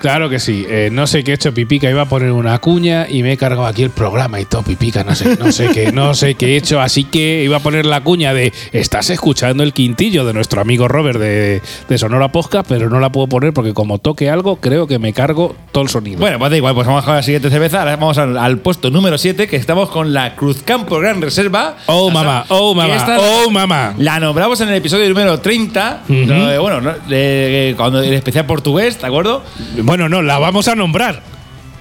Claro 0.00 0.30
que 0.30 0.38
sí. 0.38 0.64
Eh, 0.68 0.88
no 0.90 1.06
sé 1.06 1.22
qué 1.22 1.32
he 1.32 1.34
hecho 1.34 1.52
Pipica, 1.52 1.90
iba 1.90 2.02
a 2.02 2.08
poner 2.08 2.32
una 2.32 2.58
cuña 2.58 3.06
y 3.08 3.22
me 3.22 3.32
he 3.32 3.36
cargado 3.36 3.66
aquí 3.66 3.82
el 3.82 3.90
programa 3.90 4.40
y 4.40 4.46
todo 4.46 4.62
Pipica, 4.62 5.04
no 5.04 5.14
sé, 5.14 5.36
no 5.36 5.52
sé 5.52 5.68
qué, 5.74 5.92
no 5.92 6.14
sé 6.14 6.34
qué 6.36 6.54
he 6.54 6.56
hecho, 6.56 6.80
así 6.80 7.04
que 7.04 7.44
iba 7.44 7.58
a 7.58 7.60
poner 7.60 7.84
la 7.84 8.00
cuña 8.02 8.32
de 8.32 8.52
estás 8.72 9.10
escuchando 9.10 9.62
el 9.62 9.72
quintillo 9.74 10.24
de 10.24 10.32
nuestro 10.32 10.60
amigo 10.62 10.88
Robert 10.88 11.18
de, 11.20 11.60
de 11.88 11.98
Sonora 11.98 12.32
Posca, 12.32 12.62
pero 12.62 12.88
no 12.88 12.98
la 12.98 13.10
puedo 13.12 13.26
poner 13.28 13.52
porque 13.52 13.74
como 13.74 13.98
toque 13.98 14.30
algo, 14.30 14.56
creo 14.56 14.86
que 14.86 14.98
me 14.98 15.12
cargo 15.12 15.54
todo 15.70 15.84
el 15.84 15.90
sonido. 15.90 16.18
Bueno, 16.18 16.38
pues 16.38 16.50
da 16.50 16.56
igual, 16.56 16.74
pues 16.74 16.86
vamos 16.86 17.06
a 17.06 17.14
la 17.16 17.22
siguiente 17.22 17.50
cerveza. 17.50 17.80
Ahora 17.80 17.96
vamos 17.96 18.16
al, 18.18 18.38
al 18.38 18.58
puesto 18.58 18.90
número 18.90 19.18
7, 19.18 19.48
que 19.48 19.56
estamos 19.56 19.90
con 19.90 20.12
la 20.14 20.34
Cruz 20.34 20.62
Campo 20.62 20.98
Gran 20.98 21.20
Reserva. 21.20 21.76
Oh, 21.86 22.10
mamá, 22.10 22.46
oh, 22.48 22.74
mamá, 22.74 22.94
oh, 23.18 23.50
mamá. 23.50 23.94
La 23.98 24.18
nombramos 24.18 24.60
en 24.62 24.70
el 24.70 24.76
episodio 24.76 25.06
número 25.08 25.38
30. 25.40 26.04
no, 26.08 26.50
eh, 26.50 26.58
bueno, 26.58 26.80
no, 26.80 26.92
de- 27.08 27.74
cuando 27.76 28.00
el 28.02 28.14
especial 28.14 28.46
portugués, 28.46 28.98
¿de 29.00 29.06
acuerdo? 29.06 29.42
Bueno, 29.90 30.08
no, 30.08 30.22
la 30.22 30.38
vamos 30.38 30.68
a 30.68 30.76
nombrar. 30.76 31.20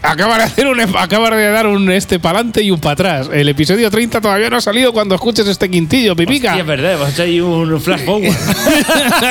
Acaba 0.02 0.40
de 0.40 0.46
hacer 0.46 0.66
un 0.66 0.80
acaba 0.80 1.30
de 1.30 1.52
dar 1.52 1.68
un 1.68 1.92
este 1.92 2.18
para 2.18 2.40
adelante 2.40 2.64
y 2.64 2.72
un 2.72 2.80
para 2.80 2.94
atrás. 2.94 3.30
El 3.32 3.48
episodio 3.50 3.92
30 3.92 4.20
todavía 4.20 4.50
no 4.50 4.58
ha 4.58 4.62
salido 4.62 4.92
cuando 4.92 5.14
escuches 5.14 5.46
este 5.46 5.70
quintillo, 5.70 6.16
Pipica. 6.16 6.56
Sí, 6.56 6.60
es 6.62 6.66
verdad, 6.66 6.94
hemos 6.94 7.10
hecho 7.10 7.22
ahí 7.22 7.40
un 7.40 7.80
flash 7.80 8.06
forward. 8.06 8.34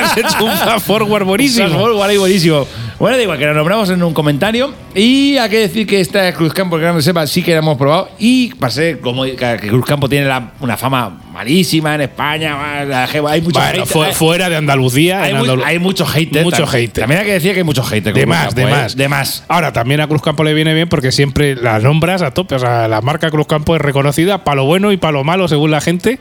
Has 0.01 0.15
hecho 0.15 0.45
un 0.45 0.51
fast 0.51 0.87
forward 0.87 1.09
Flash 1.09 1.27
buenísimo. 1.27 1.69
forward 1.77 2.09
ahí 2.09 2.15
buenísimo. 2.15 2.65
Bueno, 2.99 3.15
da 3.15 3.23
igual, 3.23 3.39
que 3.39 3.45
la 3.45 3.53
nombramos 3.53 3.89
en 3.91 4.03
un 4.03 4.13
comentario. 4.13 4.73
Y 4.93 5.37
hay 5.37 5.49
que 5.49 5.59
decir 5.59 5.87
que 5.87 6.01
esta 6.01 6.33
Cruzcampo 6.33 6.77
Gran 6.77 6.95
Reserva 6.95 7.25
sí 7.27 7.41
que 7.41 7.51
la 7.53 7.59
hemos 7.59 7.77
probado. 7.77 8.09
Y 8.19 8.53
pasé, 8.55 8.99
como 8.99 9.23
que 9.23 9.35
Cruzcampo 9.69 10.09
tiene 10.09 10.25
la- 10.27 10.51
una 10.59 10.75
fama 10.75 11.17
malísima 11.31 11.95
en 11.95 12.01
España. 12.01 12.57
Hay 12.81 13.41
muchos 13.41 13.53
Bueno, 13.63 13.85
haters. 13.85 13.89
fu- 13.89 14.03
fuera 14.13 14.49
de 14.49 14.57
Andalucía. 14.57 15.21
hay, 15.23 15.31
Andalu- 15.33 15.63
hay 15.63 15.79
muchos 15.79 16.09
haters. 16.09 16.43
Mucho 16.43 16.63
también. 16.65 16.81
hater. 16.87 17.01
También 17.03 17.21
hay 17.21 17.25
que 17.27 17.33
decir 17.33 17.53
que 17.53 17.59
hay 17.59 17.63
muchos 17.63 17.87
haters. 17.87 18.13
De 18.13 18.25
más, 18.25 18.53
de 18.53 18.63
Cruzcampo, 18.63 18.67
¿eh? 18.75 18.81
más. 18.81 18.95
De 18.97 19.07
más. 19.07 19.43
Ahora, 19.47 19.71
también 19.71 20.01
a 20.01 20.07
Cruzcampo 20.07 20.43
le 20.43 20.53
viene 20.53 20.73
bien 20.73 20.89
porque 20.89 21.13
siempre 21.13 21.55
la 21.55 21.79
nombras 21.79 22.21
a 22.21 22.31
tope. 22.31 22.55
O 22.55 22.59
sea, 22.59 22.89
la 22.89 22.99
marca 22.99 23.31
Cruzcampo 23.31 23.77
es 23.77 23.81
reconocida 23.81 24.43
para 24.43 24.57
lo 24.57 24.65
bueno 24.65 24.91
y 24.91 24.97
para 24.97 25.13
lo 25.13 25.23
malo 25.23 25.47
según 25.47 25.71
la 25.71 25.79
gente. 25.79 26.19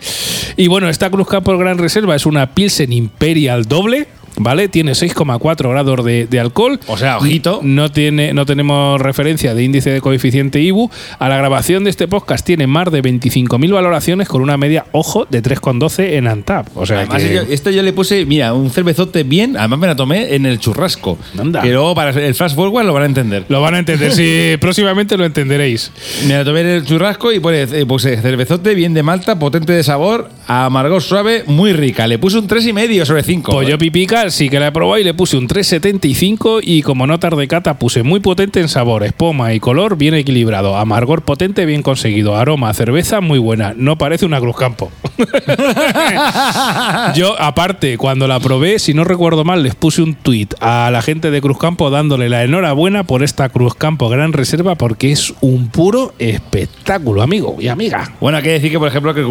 Y 0.57 0.69
bueno, 0.69 0.89
esta 0.89 1.11
Cruzcampo 1.11 1.59
Gran 1.59 1.79
Reserva 1.79 2.15
es 2.15 2.25
una 2.25 2.55
Pilsen 2.55 2.93
Imperial 2.93 3.65
doble. 3.65 4.07
¿Vale? 4.38 4.68
Tiene 4.68 4.92
6,4 4.92 5.71
grados 5.71 6.04
de, 6.04 6.26
de 6.26 6.40
alcohol. 6.40 6.78
O 6.87 6.97
sea, 6.97 7.18
ojito. 7.18 7.61
No, 7.62 7.90
tiene, 7.90 8.33
no 8.33 8.47
tenemos 8.47 9.00
referencia 9.00 9.54
de 9.54 9.62
índice 9.62 9.90
de 9.90 10.00
coeficiente 10.00 10.61
IBU. 10.61 10.90
A 11.18 11.28
la 11.28 11.37
grabación 11.37 11.85
de 11.85 11.90
este 11.90 12.09
podcast 12.09 12.45
tiene 12.47 12.66
más 12.66 12.90
de 12.90 13.02
25.000 13.02 13.73
valoraciones 13.73 14.28
con 14.28 14.42
una 14.42 14.57
media, 14.57 14.87
ojo, 14.92 15.26
de 15.28 15.42
3,12 15.42 16.14
en 16.14 16.26
Antap. 16.28 16.68
O 16.76 16.87
sea, 16.87 16.99
Además, 17.00 17.23
que- 17.23 17.35
yo, 17.35 17.40
esto 17.42 17.71
yo 17.71 17.83
le 17.83 17.92
puse, 17.92 18.25
mira, 18.26 18.54
un 18.54 18.71
cervezote 18.71 19.23
bien. 19.25 19.57
Además, 19.57 19.78
me 19.78 19.87
la 19.87 19.97
tomé 19.97 20.35
en 20.35 20.47
el 20.47 20.59
churrasco. 20.59 21.18
Anda. 21.38 21.62
Que 21.62 21.71
luego 21.71 21.95
para 21.95 22.11
el 22.11 22.35
flash 22.35 22.54
forward 22.54 22.87
lo 22.87 22.92
van 22.92 23.02
a 23.04 23.07
entender. 23.07 23.45
lo 23.49 23.61
van 23.61 23.75
a 23.75 23.78
entender. 23.80 24.12
Sí, 24.12 24.57
próximamente 24.61 25.16
lo 25.16 25.25
entenderéis. 25.25 25.90
Me 26.26 26.35
la 26.35 26.45
tomé 26.45 26.61
en 26.61 26.66
el 26.68 26.85
churrasco 26.85 27.33
y 27.33 27.40
pone 27.40 27.62
eh, 27.62 27.87
puse 27.87 28.21
cervezote 28.21 28.75
bien 28.75 28.95
de 28.95 29.02
malta, 29.02 29.38
potente 29.38 29.73
de 29.73 29.83
sabor, 29.83 30.30
amargor 30.47 31.02
suave, 31.02 31.45
muy 31.47 31.73
rica. 31.73 32.07
Le 32.07 32.18
puse 32.18 32.38
un 32.38 32.49
3,5 32.49 33.04
sobre 33.04 33.23
5. 33.23 33.52
Pues 33.52 33.68
yo 33.68 33.78
pipica 33.78 34.28
sí 34.31 34.49
que 34.49 34.61
la 34.61 34.73
probado 34.73 34.99
y 34.99 35.05
le 35.05 35.15
puse 35.15 35.37
un 35.37 35.49
3,75 35.49 36.61
y 36.63 36.83
como 36.83 37.07
notas 37.07 37.37
de 37.37 37.49
cata 37.49 37.79
puse 37.79 38.03
muy 38.03 38.21
potente 38.21 38.61
en 38.61 38.69
sabor, 38.69 39.03
espuma 39.05 39.53
y 39.55 39.61
color 39.61 39.97
bien 39.97 40.15
equilibrado, 40.15 40.77
amargor 40.77 41.23
potente 41.23 41.65
bien 41.67 41.83
conseguido, 41.83 42.37
aroma, 42.37 42.73
cerveza 42.75 43.21
muy 43.21 43.39
buena, 43.39 43.75
no 43.77 43.99
parece 43.99 44.27
una 44.27 44.41
Cruz 44.41 44.57
Campo. 44.57 44.91
Yo 47.15 47.41
aparte 47.41 47.97
cuando 47.99 48.27
la 48.29 48.41
probé, 48.41 48.79
si 48.79 48.95
no 48.95 49.05
recuerdo 49.05 49.45
mal, 49.45 49.63
les 49.63 49.75
puse 49.75 50.03
un 50.03 50.15
tuit 50.15 50.55
a 50.61 50.91
la 50.91 51.03
gente 51.03 51.31
de 51.31 51.41
Cruz 51.41 51.59
Campo 51.59 51.91
dándole 51.91 52.29
la 52.29 52.45
enhorabuena 52.45 53.05
por 53.05 53.23
esta 53.23 53.49
Cruz 53.49 53.75
Campo 53.75 54.09
Gran 54.09 54.33
Reserva 54.33 54.75
porque 54.77 55.13
es 55.13 55.35
un 55.41 55.69
puro 55.69 56.13
espectáculo, 56.19 57.23
amigo 57.23 57.57
y 57.61 57.69
amiga. 57.69 58.13
Bueno, 58.21 58.39
hay 58.39 58.45
que 58.45 58.51
decir 58.51 58.71
que, 58.71 58.79
por 58.79 58.89
ejemplo, 58.89 59.15
que 59.15 59.25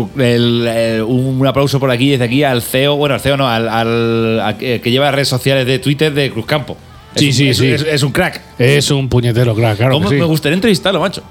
un 1.02 1.46
aplauso 1.48 1.80
por 1.80 1.92
aquí, 1.92 2.10
desde 2.10 2.26
aquí 2.26 2.44
al 2.44 2.62
CEO, 2.62 2.96
bueno, 2.98 3.16
al 3.16 3.22
CEO 3.22 3.38
no, 3.38 3.48
al, 3.48 3.68
al- 3.70 4.56
que 4.58 4.87
que 4.88 4.92
lleva 4.92 5.12
redes 5.12 5.28
sociales 5.28 5.66
de 5.68 5.80
Twitter 5.80 6.14
de 6.14 6.32
Cruzcampo. 6.32 6.78
Es 7.14 7.20
Sí, 7.22 7.28
un- 7.28 7.34
sí, 7.34 7.50
es- 7.50 7.58
sí. 7.58 7.68
Es, 7.72 7.82
es 7.82 8.04
un 8.04 8.12
crack. 8.14 8.40
Es 8.58 8.90
un 8.90 9.10
puñetero, 9.10 9.54
claro, 9.54 9.76
claro. 9.76 9.92
¿Cómo 9.94 10.08
que 10.10 10.16
sí. 10.16 10.20
Me 10.22 10.26
gustaría 10.28 10.54
entrevistarlo, 10.56 11.02
macho. 11.02 11.22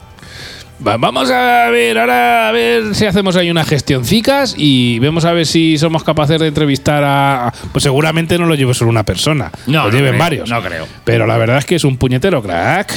Va- 0.87 0.99
Vamos 0.99 1.31
a 1.31 1.71
ver, 1.71 1.97
ahora 1.97 2.51
a 2.51 2.53
ver 2.53 2.95
si 2.95 3.07
hacemos 3.07 3.35
ahí 3.37 3.51
unas 3.51 3.67
gestioncicas 3.67 4.55
y 4.59 4.99
vemos 4.99 5.25
a 5.25 5.33
ver 5.33 5.47
si 5.47 5.79
somos 5.79 6.05
capaces 6.05 6.39
de 6.39 6.49
entrevistar 6.49 7.03
a. 7.03 7.51
Pues 7.73 7.83
seguramente 7.83 8.37
no 8.39 8.45
lo 8.45 8.55
lleve 8.55 8.75
solo 8.75 8.91
una 8.91 9.05
persona. 9.05 9.51
No, 9.67 9.85
lo 9.85 9.91
no 9.91 9.97
lleven 9.97 10.11
creo, 10.13 10.21
varios. 10.21 10.51
no 10.51 10.63
creo. 10.63 10.87
Pero 11.05 11.27
la 11.27 11.39
verdad 11.39 11.57
es 11.59 11.65
que 11.65 11.77
es 11.77 11.85
un 11.85 11.97
puñetero 11.97 12.43
crack. 12.43 12.93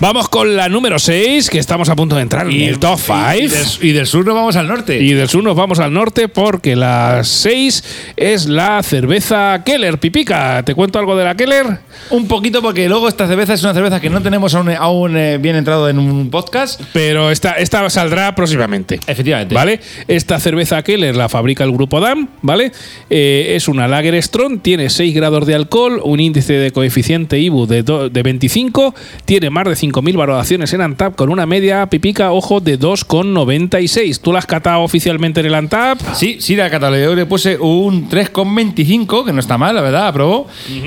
Vamos 0.00 0.28
con 0.28 0.54
la 0.54 0.68
número 0.68 1.00
6, 1.00 1.50
que 1.50 1.58
estamos 1.58 1.88
a 1.88 1.96
punto 1.96 2.14
de 2.14 2.22
entrar 2.22 2.46
en 2.48 2.60
el 2.60 2.78
top 2.78 3.00
5. 3.00 3.14
Y, 3.36 3.46
del, 3.48 3.66
y 3.82 3.92
del 3.92 4.06
sur 4.06 4.24
nos 4.24 4.36
vamos 4.36 4.54
al 4.54 4.68
norte. 4.68 5.02
Y 5.02 5.12
del 5.12 5.28
sur 5.28 5.42
nos 5.42 5.56
vamos 5.56 5.80
al 5.80 5.92
norte 5.92 6.28
porque 6.28 6.76
la 6.76 7.22
6 7.24 8.12
es 8.16 8.46
la 8.46 8.80
cerveza 8.84 9.60
Keller. 9.66 9.98
Pipica, 9.98 10.62
¿te 10.64 10.76
cuento 10.76 11.00
algo 11.00 11.16
de 11.16 11.24
la 11.24 11.34
Keller? 11.34 11.80
un 12.10 12.28
poquito 12.28 12.62
porque 12.62 12.88
luego 12.88 13.08
esta 13.08 13.26
cerveza 13.26 13.54
es 13.54 13.62
una 13.64 13.74
cerveza 13.74 14.00
que 14.00 14.08
no 14.08 14.22
tenemos 14.22 14.54
aún, 14.54 14.70
aún, 14.70 15.16
eh, 15.16 15.36
bien 15.38 15.56
entrado 15.56 15.88
en 15.88 15.98
un 15.98 16.30
podcast. 16.30 16.80
Pero 16.92 17.32
esta, 17.32 17.52
esta 17.54 17.90
saldrá 17.90 18.36
próximamente. 18.36 19.00
Efectivamente. 19.08 19.52
¿Vale? 19.52 19.80
Esta 20.06 20.38
cerveza 20.38 20.80
Keller 20.84 21.16
la 21.16 21.28
fabrica 21.28 21.64
el 21.64 21.72
grupo 21.72 21.98
DAM, 22.00 22.28
¿vale? 22.40 22.70
Eh, 23.10 23.54
es 23.56 23.66
una 23.66 23.88
Lager 23.88 24.22
Strong, 24.22 24.60
tiene 24.62 24.90
6 24.90 25.12
grados 25.12 25.44
de 25.44 25.56
alcohol, 25.56 26.00
un 26.04 26.20
índice 26.20 26.52
de 26.52 26.70
coeficiente 26.70 27.40
IBU 27.40 27.66
de, 27.66 27.82
do- 27.82 28.08
de 28.08 28.22
25, 28.22 28.94
tiene 29.24 29.50
más 29.50 29.64
de 29.64 29.74
5.000 29.92 30.16
valoraciones 30.16 30.72
en 30.72 30.80
Antap 30.80 31.14
con 31.14 31.30
una 31.30 31.46
media 31.46 31.86
pipica, 31.86 32.32
ojo, 32.32 32.60
de 32.60 32.78
2,96. 32.78 34.20
¿Tú 34.20 34.32
la 34.32 34.38
has 34.40 34.46
catado 34.46 34.82
oficialmente 34.82 35.40
en 35.40 35.46
el 35.46 35.54
Antap? 35.54 35.98
Sí, 36.14 36.38
sí, 36.40 36.56
la 36.56 36.70
catalogía 36.70 37.08
le 37.14 37.26
puse 37.26 37.58
un 37.58 38.08
3,25, 38.08 39.24
que 39.24 39.32
no 39.32 39.40
está 39.40 39.58
mal, 39.58 39.74
la 39.74 39.80
verdad, 39.82 40.08
aprobó. 40.08 40.46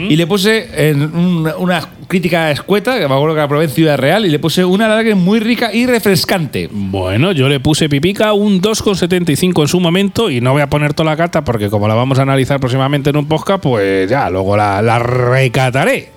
Y 0.09 0.15
le 0.15 0.27
puse 0.27 0.89
en 0.89 1.01
un- 1.03 1.49
una 1.57 1.81
crítica 2.07 2.51
escueta, 2.51 2.99
que 2.99 3.07
me 3.07 3.13
acuerdo 3.13 3.35
que 3.35 3.41
la 3.41 3.47
probé 3.47 3.65
en 3.65 3.69
Ciudad 3.71 3.97
Real, 3.97 4.25
y 4.25 4.29
le 4.29 4.39
puse 4.39 4.65
una 4.65 4.87
lager 4.87 5.15
muy 5.15 5.39
rica 5.39 5.73
y 5.73 5.85
refrescante. 5.85 6.67
Bueno, 6.71 7.31
yo 7.31 7.47
le 7.47 7.59
puse 7.59 7.87
pipica 7.89 8.33
un 8.33 8.61
2,75 8.61 9.61
en 9.61 9.67
su 9.67 9.79
momento 9.79 10.29
y 10.29 10.41
no 10.41 10.51
voy 10.53 10.61
a 10.61 10.67
poner 10.69 10.93
toda 10.93 11.11
la 11.11 11.17
cata 11.17 11.43
porque 11.43 11.69
como 11.69 11.87
la 11.87 11.93
vamos 11.95 12.19
a 12.19 12.23
analizar 12.23 12.59
próximamente 12.59 13.09
en 13.11 13.17
un 13.17 13.27
podcast, 13.27 13.63
pues 13.63 14.09
ya, 14.09 14.29
luego 14.29 14.57
la, 14.57 14.81
la 14.81 14.99
recataré. 14.99 16.09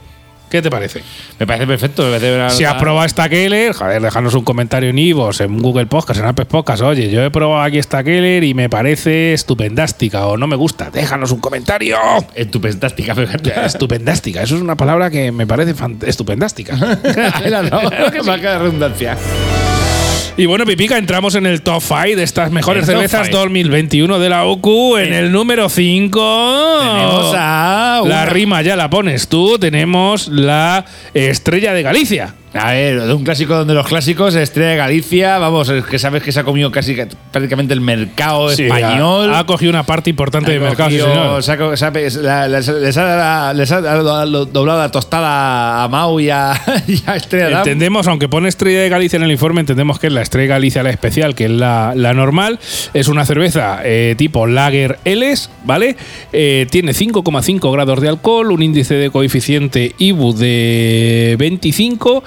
¿Qué 0.54 0.62
te 0.62 0.70
parece? 0.70 1.02
Me 1.40 1.49
parece 1.49 1.66
perfecto. 1.66 2.04
Me 2.04 2.11
parece 2.11 2.32
una- 2.32 2.49
Si 2.49 2.62
has 2.62 2.75
probado 2.75 3.04
esta 3.04 3.28
Keller, 3.28 3.73
joder, 3.73 4.00
déjanos 4.00 4.34
un 4.34 4.44
comentario 4.44 4.90
en 4.90 4.99
Ivos, 5.00 5.40
en 5.40 5.58
Google 5.58 5.87
Podcast, 5.87 6.20
en 6.20 6.26
Apple 6.26 6.44
Podcast. 6.44 6.80
Oye, 6.80 7.11
yo 7.11 7.25
he 7.25 7.30
probado 7.32 7.61
aquí 7.61 7.78
esta 7.78 8.04
Keller 8.04 8.44
y 8.44 8.54
me 8.54 8.68
parece 8.68 9.32
estupendástica 9.32 10.28
o 10.28 10.37
no 10.37 10.46
me 10.46 10.54
gusta. 10.54 10.90
Déjanos 10.92 11.32
un 11.32 11.40
comentario. 11.40 11.96
Es 12.37 12.52
tu 12.52 12.61
fantástica, 12.61 13.16
fíjate. 13.16 13.52
Estupendástica, 13.66 14.42
eso 14.44 14.54
es 14.54 14.62
una 14.62 14.76
palabra 14.76 15.11
que 15.11 15.32
me 15.32 15.44
parece 15.44 15.75
estupendástica. 16.06 16.76
Ahí 17.34 17.50
la 17.50 17.64
no, 17.64 17.80
marca 18.25 18.52
de 18.52 18.58
redundancia. 18.61 19.16
Y 20.37 20.47
bueno, 20.47 20.67
Pipica, 20.67 20.99
entramos 20.99 21.37
en 21.37 21.47
el 21.47 21.62
top 21.62 21.81
5 21.81 22.17
de 22.17 22.25
estas 22.25 22.50
mejores 22.50 22.88
El 22.88 22.95
cervezas 22.95 23.29
five. 23.29 23.38
2021 23.38 24.19
de 24.19 24.29
la 24.29 24.45
OQ. 24.45 24.99
En 24.99 25.12
el 25.12 25.31
número 25.31 25.69
5. 25.69 26.79
Tenemos 26.81 27.35
a 27.37 28.03
La 28.05 28.26
rima 28.26 28.61
ya 28.62 28.75
la 28.75 28.91
pones 28.91 29.29
tú. 29.29 29.61
Tenemos 29.61 30.26
la 30.26 30.87
Estrella 31.14 31.73
de 31.73 31.83
Galicia. 31.83 32.35
A 32.54 32.73
ver, 32.73 33.02
de 33.02 33.12
un 33.12 33.25
clásico 33.25 33.56
donde 33.56 33.75
los 33.75 33.87
clásicos, 33.87 34.34
Estrella 34.37 34.70
de 34.70 34.76
Galicia, 34.76 35.38
vamos, 35.38 35.68
es 35.68 35.84
que 35.84 35.99
sabes 35.99 36.23
que 36.23 36.30
se 36.30 36.38
ha 36.38 36.44
comido 36.44 36.70
casi 36.70 36.96
prácticamente 37.32 37.75
el 37.75 37.80
mercado 37.80 38.49
Sí, 38.50 38.62
español. 38.62 39.34
Ha, 39.34 39.40
ha 39.40 39.46
cogido 39.46 39.70
una 39.70 39.82
parte 39.82 40.11
importante 40.11 40.52
del 40.52 40.61
mercado, 40.61 40.90
sí, 40.90 40.99
señor. 40.99 41.42
se 41.42 41.52
ha 41.52 41.76
se 41.76 42.49
les, 42.49 42.68
les 42.68 42.96
ha, 42.96 43.52
les 43.52 43.73
ha 43.73 43.80
doblado 43.80 44.78
la 44.78 44.90
tostada 44.92 45.82
a 45.82 45.88
Mau 45.88 46.20
y 46.20 46.30
a, 46.30 46.54
y 46.87 47.02
a 47.06 47.16
Estrella 47.16 47.50
Damm. 47.50 47.58
Entendemos, 47.58 48.06
aunque 48.06 48.28
pone 48.28 48.49
Estrella 48.49 48.82
de 48.82 48.88
Galicia 48.88 49.16
en 49.16 49.25
el 49.25 49.32
informe, 49.32 49.61
entendemos 49.61 49.99
que 49.99 50.06
es 50.06 50.12
la 50.12 50.23
Estrella 50.23 50.44
de 50.44 50.49
Galicia 50.49 50.82
la 50.84 50.90
especial, 50.90 51.34
que 51.34 51.46
es 51.46 51.50
la, 51.50 51.92
la 51.96 52.12
normal. 52.12 52.61
Es 52.94 53.08
una 53.08 53.25
cerveza 53.25 53.80
eh, 53.82 54.14
tipo 54.16 54.46
Lager 54.46 55.00
Ls, 55.04 55.50
¿vale? 55.64 55.96
Eh, 56.32 56.68
tiene 56.70 56.92
5,5 56.92 57.73
grados 57.73 58.00
de 58.00 58.08
alcohol, 58.08 58.52
un 58.52 58.62
índice 58.62 58.94
de 58.94 59.11
coeficiente 59.11 59.92
IBU 59.99 60.34
de 60.34 61.34
25. 61.37 62.23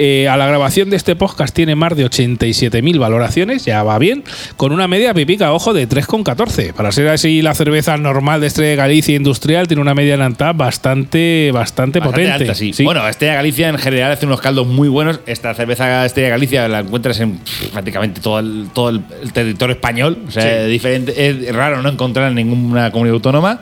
Eh, 0.00 0.28
a 0.28 0.36
la 0.36 0.46
grabación 0.46 0.90
de 0.90 0.96
este 0.96 1.16
podcast 1.16 1.52
tiene 1.52 1.74
más 1.74 1.96
de 1.96 2.06
87.000 2.06 2.98
valoraciones, 3.00 3.64
ya 3.64 3.82
va 3.82 3.98
bien, 3.98 4.22
con 4.56 4.70
una 4.70 4.86
media 4.86 5.12
pipica, 5.12 5.52
ojo, 5.52 5.74
de 5.74 5.88
3,14. 5.88 6.72
Para 6.72 6.92
ser 6.92 7.08
así 7.08 7.42
la 7.42 7.52
cerveza 7.54 7.96
normal 7.96 8.40
de 8.40 8.46
Estrella 8.46 8.70
de 8.70 8.76
Galicia 8.76 9.16
industrial, 9.16 9.66
tiene 9.66 9.82
una 9.82 9.96
media 9.96 10.14
en 10.14 10.22
Antap 10.22 10.56
bastante, 10.56 11.50
bastante, 11.52 11.98
Bastante 11.98 12.00
potente. 12.00 12.50
alta, 12.50 12.54
sí. 12.54 12.72
Bueno, 12.84 13.06
Estrella 13.08 13.34
Galicia 13.34 13.68
en 13.68 13.78
general 13.78 14.12
hace 14.12 14.26
unos 14.26 14.40
caldos 14.40 14.68
muy 14.68 14.88
buenos. 14.88 15.18
Esta 15.26 15.52
cerveza 15.54 16.06
Estrella 16.06 16.28
Galicia 16.28 16.68
la 16.68 16.78
encuentras 16.80 17.18
en 17.20 17.38
pff, 17.38 17.68
prácticamente 17.72 18.20
todo 18.20 18.38
el, 18.38 18.68
todo 18.72 18.90
el, 18.90 19.02
el 19.22 19.32
territorio 19.32 19.74
español. 19.74 20.18
O 20.28 20.30
sea, 20.30 20.64
diferente, 20.66 21.28
es 21.28 21.54
raro 21.54 21.82
no 21.82 21.88
encontrar 21.88 22.28
en 22.28 22.36
ninguna 22.36 22.92
comunidad 22.92 23.14
autónoma. 23.14 23.60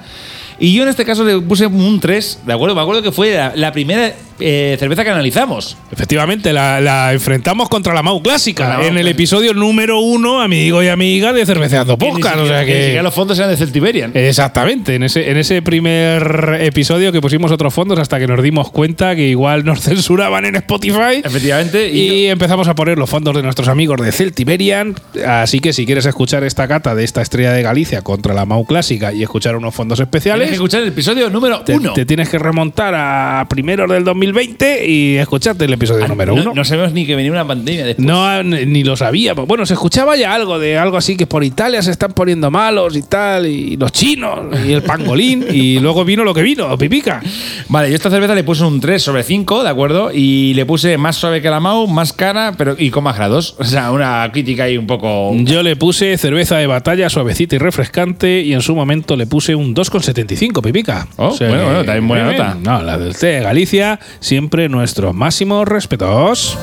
Y 0.59 0.75
yo 0.75 0.83
en 0.85 0.89
este 0.89 1.05
caso 1.05 1.23
le 1.25 1.39
puse 1.41 1.67
un 1.67 2.01
3, 2.01 2.41
¿de 2.47 2.53
acuerdo? 2.53 2.75
Me 2.75 2.81
acuerdo 2.81 3.03
que 3.03 3.13
fue 3.13 3.35
la, 3.35 3.53
la 3.55 3.73
primera 3.73 4.15
eh, 4.41 4.77
cerveza 4.79 5.05
que 5.05 5.11
analizamos. 5.11 5.77
Efectivamente, 5.91 6.53
la, 6.53 6.81
la 6.81 7.13
enfrentamos 7.13 7.69
contra 7.69 7.95
la 7.95 8.03
Mau 8.03 8.23
Clásica 8.23 8.65
Con 8.65 8.73
la 8.73 8.79
Mau 8.79 8.87
en 8.87 8.99
el 8.99 9.09
episodio 9.09 9.55
número 9.55 10.01
uno, 10.01 10.41
amigo 10.41 10.83
y 10.83 10.89
amiga 10.89 11.33
de 11.33 11.47
Cerveceando 11.47 11.99
Podcast. 11.99 12.39
O 12.39 12.47
sea 12.47 12.65
que 12.65 12.93
que. 12.95 13.03
los 13.03 13.15
fondos 13.15 13.39
eran 13.39 13.51
de 13.51 13.57
Celtiberian. 13.57 14.13
Exactamente, 14.15 14.95
en 14.95 15.03
ese, 15.03 15.31
en 15.31 15.37
ese 15.37 15.63
primer 15.63 16.59
episodio 16.61 17.13
que 17.13 17.21
pusimos 17.21 17.51
otros 17.53 17.73
fondos 17.73 17.99
hasta 17.99 18.19
que 18.19 18.27
nos 18.27 18.43
dimos 18.43 18.71
cuenta 18.71 19.15
que 19.17 19.29
igual 19.29 19.65
nos 19.65 19.81
censuraban 19.83 20.45
en 20.45 20.57
Spotify. 20.57 21.23
Efectivamente. 21.23 21.91
Y 21.91 22.07
Y, 22.07 22.27
empezamos 22.27 22.69
a 22.69 22.75
poner 22.75 22.99
los 22.99 23.09
fondos 23.09 23.35
de 23.35 23.43
nuestros 23.43 23.69
amigos 23.69 24.01
de 24.01 24.13
Celtiberian. 24.13 24.95
Así 25.27 25.61
que 25.61 25.73
si 25.73 25.87
quieres 25.87 26.07
escuchar 26.07 26.45
esta 26.45 26.69
cata 26.69 26.95
de 26.95 27.05
esta 27.05 27.23
estrella 27.23 27.53
de 27.53 27.63
Galicia 27.63 28.03
contra 28.03 28.35
la 28.35 28.47
Mau 28.47 28.65
Clásica 28.65 29.13
y 29.13 29.23
escuchar 29.23 29.57
unos 29.57 29.75
fondos 29.75 29.99
tienes 29.99 30.07
especiales, 30.07 30.49
que 30.49 30.55
escuchar 30.55 30.83
el 30.83 30.89
episodio 30.89 31.31
número 31.31 31.61
te, 31.61 31.75
1. 31.75 31.93
te 31.93 32.07
tienes 32.07 32.29
que 32.29 32.39
remontar 32.39 32.95
a 32.95 33.47
primeros 33.49 33.91
del 33.91 34.05
2020 34.27 34.87
y 34.87 35.17
escucharte 35.17 35.65
el 35.65 35.73
episodio 35.73 36.07
número 36.09 36.35
no, 36.35 36.43
uno. 36.43 36.53
no 36.55 36.65
sabemos 36.65 36.93
ni 36.93 37.07
que 37.07 37.15
venía 37.15 37.31
una 37.31 37.47
pandemia 37.47 37.87
después. 37.87 38.07
No, 38.07 38.43
ni 38.43 38.83
lo 38.83 38.97
sabía. 38.97 39.35
Bueno, 39.35 39.65
se 39.67 39.75
escuchaba 39.75 40.17
ya 40.17 40.35
algo 40.35 40.59
de 40.59 40.79
algo 40.79 40.97
así 40.97 41.17
que 41.17 41.27
por 41.27 41.45
Italia 41.45 41.83
se 41.83 41.91
están 41.91 42.13
poniendo 42.13 42.51
malos 42.51 42.97
y 42.97 43.03
tal, 43.03 43.47
y 43.47 43.77
los 43.77 43.93
chinos, 43.93 44.41
y 44.67 44.73
el 44.73 44.83
pangolín, 44.83 45.45
y 45.51 45.79
luego 45.79 46.05
vino 46.05 46.25
lo 46.25 46.35
que 46.35 46.43
vino, 46.43 46.77
pipica. 46.77 47.23
Vale, 47.69 47.89
yo 47.89 47.97
esta 47.97 48.11
cerveza 48.11 48.35
le 48.35 48.45
puse 48.45 48.65
un 48.65 48.81
3 48.81 49.03
sobre 49.03 49.23
5, 49.23 49.63
¿de 49.63 49.69
acuerdo? 49.69 50.11
Y 50.13 50.55
le 50.55 50.67
puse 50.67 50.99
más 50.99 51.17
suave 51.17 51.41
que 51.41 51.51
la 51.51 51.61
Mau, 51.61 51.87
más 51.87 52.13
cara, 52.13 52.55
pero 52.57 52.75
y 52.79 52.91
con 52.91 53.05
más 53.05 53.17
grados. 53.17 53.57
O 53.59 53.65
sea, 53.65 53.91
una 53.93 54.29
crítica 54.33 54.65
ahí 54.65 54.77
un 54.77 54.87
poco. 54.87 55.33
Yo 55.37 55.63
le 55.63 55.77
puse 55.77 56.17
cerveza 56.19 56.57
de 56.57 56.67
batalla 56.67 57.09
suavecita 57.09 57.57
y 57.57 57.59
refrescante, 57.59 58.43
y 58.43 58.53
en 58.53 58.61
su 58.61 58.75
momento 58.75 59.17
le 59.17 59.27
puse 59.27 59.55
un 59.55 59.75
2,75, 59.75 60.63
pipica. 60.63 61.07
Oh, 61.17 61.35
bueno, 61.39 61.65
bueno, 61.65 61.85
también 61.85 62.09
buena 62.09 62.33
nota. 62.33 62.57
No, 62.61 62.83
la 62.83 62.99
del 62.99 63.17
té 63.17 63.27
de 63.27 63.41
Galicia, 63.41 63.99
siempre 64.21 64.69
nuestros 64.69 65.15
máximos 65.15 65.67
respetos. 65.67 66.59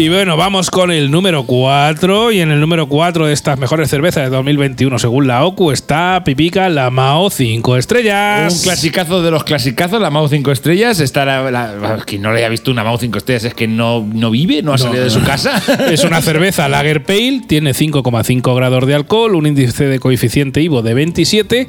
Y 0.00 0.08
bueno, 0.08 0.34
vamos 0.38 0.70
con 0.70 0.90
el 0.90 1.10
número 1.10 1.44
4. 1.44 2.32
Y 2.32 2.40
en 2.40 2.50
el 2.50 2.58
número 2.58 2.86
4 2.88 3.26
de 3.26 3.34
estas 3.34 3.58
mejores 3.58 3.90
cervezas 3.90 4.24
de 4.24 4.30
2021, 4.34 4.98
según 4.98 5.26
la 5.26 5.44
OCU, 5.44 5.72
está 5.72 6.22
Pipica 6.24 6.70
la 6.70 6.88
Mao 6.88 7.28
5 7.28 7.76
estrellas. 7.76 8.54
Un 8.56 8.62
clasicazo 8.62 9.22
de 9.22 9.30
los 9.30 9.44
clasicazos, 9.44 10.00
la 10.00 10.08
Mau 10.08 10.26
5 10.26 10.52
estrellas. 10.52 11.00
Está 11.00 11.26
la, 11.26 11.50
la- 11.50 11.98
quien 12.06 12.22
no 12.22 12.32
le 12.32 12.38
haya 12.38 12.48
visto 12.48 12.70
una 12.70 12.82
Mau 12.82 12.96
5 12.96 13.18
estrellas 13.18 13.44
es 13.44 13.52
que 13.52 13.68
no, 13.68 14.08
no 14.10 14.30
vive, 14.30 14.62
no 14.62 14.72
ha 14.72 14.78
salido 14.78 15.04
de 15.04 15.10
su 15.10 15.22
casa. 15.22 15.62
Es 15.90 16.02
una 16.02 16.22
cerveza 16.22 16.66
Lager 16.70 17.04
Pale, 17.04 17.42
tiene 17.46 17.72
5,5 17.72 18.56
grados 18.56 18.86
de 18.86 18.94
alcohol, 18.94 19.34
un 19.34 19.48
índice 19.48 19.84
de 19.84 19.98
coeficiente 19.98 20.62
IVO 20.62 20.80
de 20.80 20.94
27. 20.94 21.66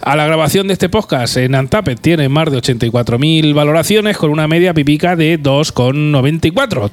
A 0.00 0.16
la 0.16 0.26
grabación 0.26 0.66
de 0.66 0.72
este 0.72 0.88
podcast 0.88 1.36
en 1.36 1.54
Antapet 1.54 2.00
tiene 2.00 2.28
más 2.28 2.50
de 2.50 2.58
84.000 2.58 3.54
valoraciones 3.54 4.16
con 4.16 4.30
una 4.30 4.48
media 4.48 4.74
pipica 4.74 5.14
de 5.14 5.40
2,94. 5.40 6.90